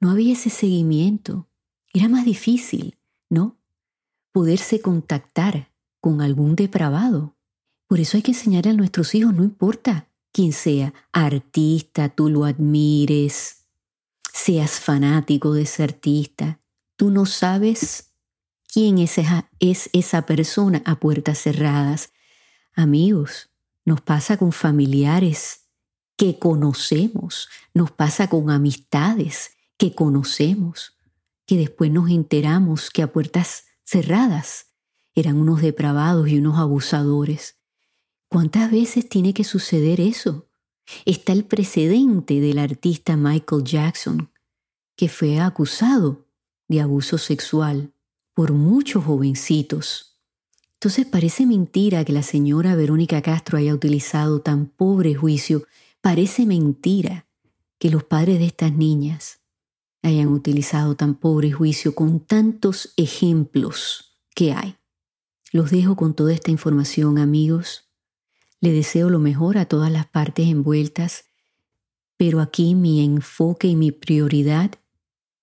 no 0.00 0.10
había 0.10 0.32
ese 0.32 0.50
seguimiento. 0.50 1.48
Era 1.94 2.08
más 2.08 2.24
difícil, 2.24 2.98
¿no? 3.30 3.61
Poderse 4.32 4.80
contactar 4.80 5.70
con 6.00 6.20
algún 6.20 6.56
depravado. 6.56 7.36
Por 7.86 8.00
eso 8.00 8.16
hay 8.16 8.22
que 8.22 8.32
enseñarle 8.32 8.70
a 8.70 8.74
nuestros 8.74 9.14
hijos, 9.14 9.34
no 9.34 9.44
importa 9.44 10.08
quién 10.32 10.52
sea, 10.52 10.94
artista, 11.12 12.08
tú 12.08 12.30
lo 12.30 12.44
admires, 12.44 13.66
seas 14.32 14.80
fanático 14.80 15.52
de 15.52 15.62
ese 15.62 15.82
artista, 15.82 16.60
tú 16.96 17.10
no 17.10 17.26
sabes 17.26 18.14
quién 18.66 18.98
es 18.98 19.18
esa, 19.18 19.50
es 19.60 19.90
esa 19.92 20.24
persona 20.24 20.82
a 20.86 20.98
puertas 20.98 21.38
cerradas 21.38 22.12
Amigos, 22.74 23.50
nos 23.84 24.00
pasa 24.00 24.38
con 24.38 24.52
familiares 24.52 25.68
que 26.16 26.38
conocemos, 26.38 27.48
nos 27.74 27.90
pasa 27.90 28.28
con 28.28 28.50
amistades 28.50 29.56
que 29.76 29.94
conocemos, 29.94 30.96
que 31.46 31.56
después 31.56 31.90
nos 31.90 32.10
enteramos 32.10 32.90
que 32.90 33.02
a 33.02 33.12
puertas 33.12 33.64
cerradas 33.84 34.66
eran 35.14 35.36
unos 35.36 35.60
depravados 35.60 36.28
y 36.28 36.38
unos 36.38 36.58
abusadores. 36.58 37.58
¿Cuántas 38.28 38.70
veces 38.70 39.08
tiene 39.08 39.34
que 39.34 39.44
suceder 39.44 40.00
eso? 40.00 40.48
Está 41.04 41.32
el 41.32 41.44
precedente 41.44 42.40
del 42.40 42.58
artista 42.58 43.16
Michael 43.16 43.64
Jackson, 43.64 44.30
que 44.96 45.08
fue 45.08 45.38
acusado 45.38 46.26
de 46.68 46.80
abuso 46.80 47.18
sexual 47.18 47.92
por 48.34 48.52
muchos 48.52 49.04
jovencitos. 49.04 50.18
Entonces 50.74 51.06
parece 51.06 51.46
mentira 51.46 52.04
que 52.04 52.12
la 52.12 52.22
señora 52.22 52.74
Verónica 52.74 53.22
Castro 53.22 53.58
haya 53.58 53.74
utilizado 53.74 54.40
tan 54.40 54.66
pobre 54.66 55.14
juicio. 55.14 55.66
Parece 56.00 56.46
mentira 56.46 57.26
que 57.78 57.90
los 57.90 58.02
padres 58.02 58.38
de 58.38 58.46
estas 58.46 58.72
niñas 58.72 59.41
hayan 60.02 60.28
utilizado 60.28 60.96
tan 60.96 61.14
pobre 61.14 61.52
juicio 61.52 61.94
con 61.94 62.20
tantos 62.20 62.92
ejemplos 62.96 64.18
que 64.34 64.52
hay. 64.52 64.76
Los 65.52 65.70
dejo 65.70 65.96
con 65.96 66.14
toda 66.14 66.32
esta 66.32 66.50
información, 66.50 67.18
amigos. 67.18 67.90
Le 68.60 68.72
deseo 68.72 69.10
lo 69.10 69.18
mejor 69.18 69.58
a 69.58 69.66
todas 69.66 69.92
las 69.92 70.06
partes 70.06 70.48
envueltas, 70.48 71.26
pero 72.16 72.40
aquí 72.40 72.74
mi 72.74 73.04
enfoque 73.04 73.68
y 73.68 73.76
mi 73.76 73.92
prioridad 73.92 74.72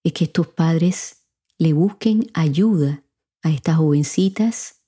es 0.03 0.13
que 0.13 0.25
estos 0.25 0.47
padres 0.47 1.27
le 1.57 1.73
busquen 1.73 2.29
ayuda 2.33 3.03
a 3.43 3.51
estas 3.51 3.77
jovencitas 3.77 4.81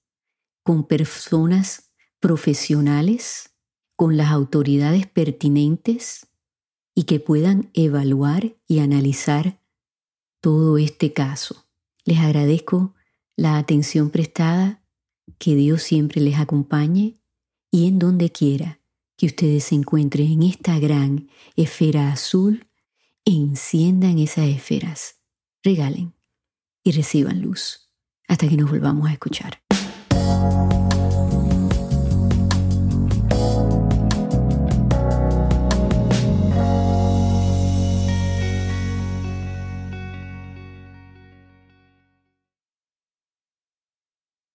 con 0.63 0.87
personas 0.87 1.91
profesionales, 2.19 3.51
con 3.95 4.17
las 4.17 4.31
autoridades 4.31 5.07
pertinentes 5.07 6.27
y 6.95 7.03
que 7.03 7.19
puedan 7.19 7.69
evaluar 7.73 8.55
y 8.67 8.79
analizar 8.79 9.60
todo 10.41 10.77
este 10.77 11.13
caso. 11.13 11.67
Les 12.03 12.19
agradezco 12.19 12.93
la 13.37 13.57
atención 13.57 14.09
prestada, 14.09 14.83
que 15.37 15.55
Dios 15.55 15.81
siempre 15.81 16.19
les 16.19 16.37
acompañe 16.39 17.21
y 17.71 17.87
en 17.87 17.99
donde 17.99 18.31
quiera 18.31 18.81
que 19.15 19.27
ustedes 19.27 19.65
se 19.65 19.75
encuentren 19.75 20.31
en 20.31 20.43
esta 20.43 20.77
gran 20.79 21.29
esfera 21.55 22.11
azul, 22.11 22.67
enciendan 23.23 24.17
esas 24.19 24.47
esferas, 24.47 25.21
regalen 25.63 26.13
y 26.83 26.91
reciban 26.91 27.41
luz 27.41 27.91
hasta 28.27 28.47
que 28.49 28.57
nos 28.57 28.69
volvamos 28.69 29.09
a 29.09 29.13
escuchar. 29.13 29.61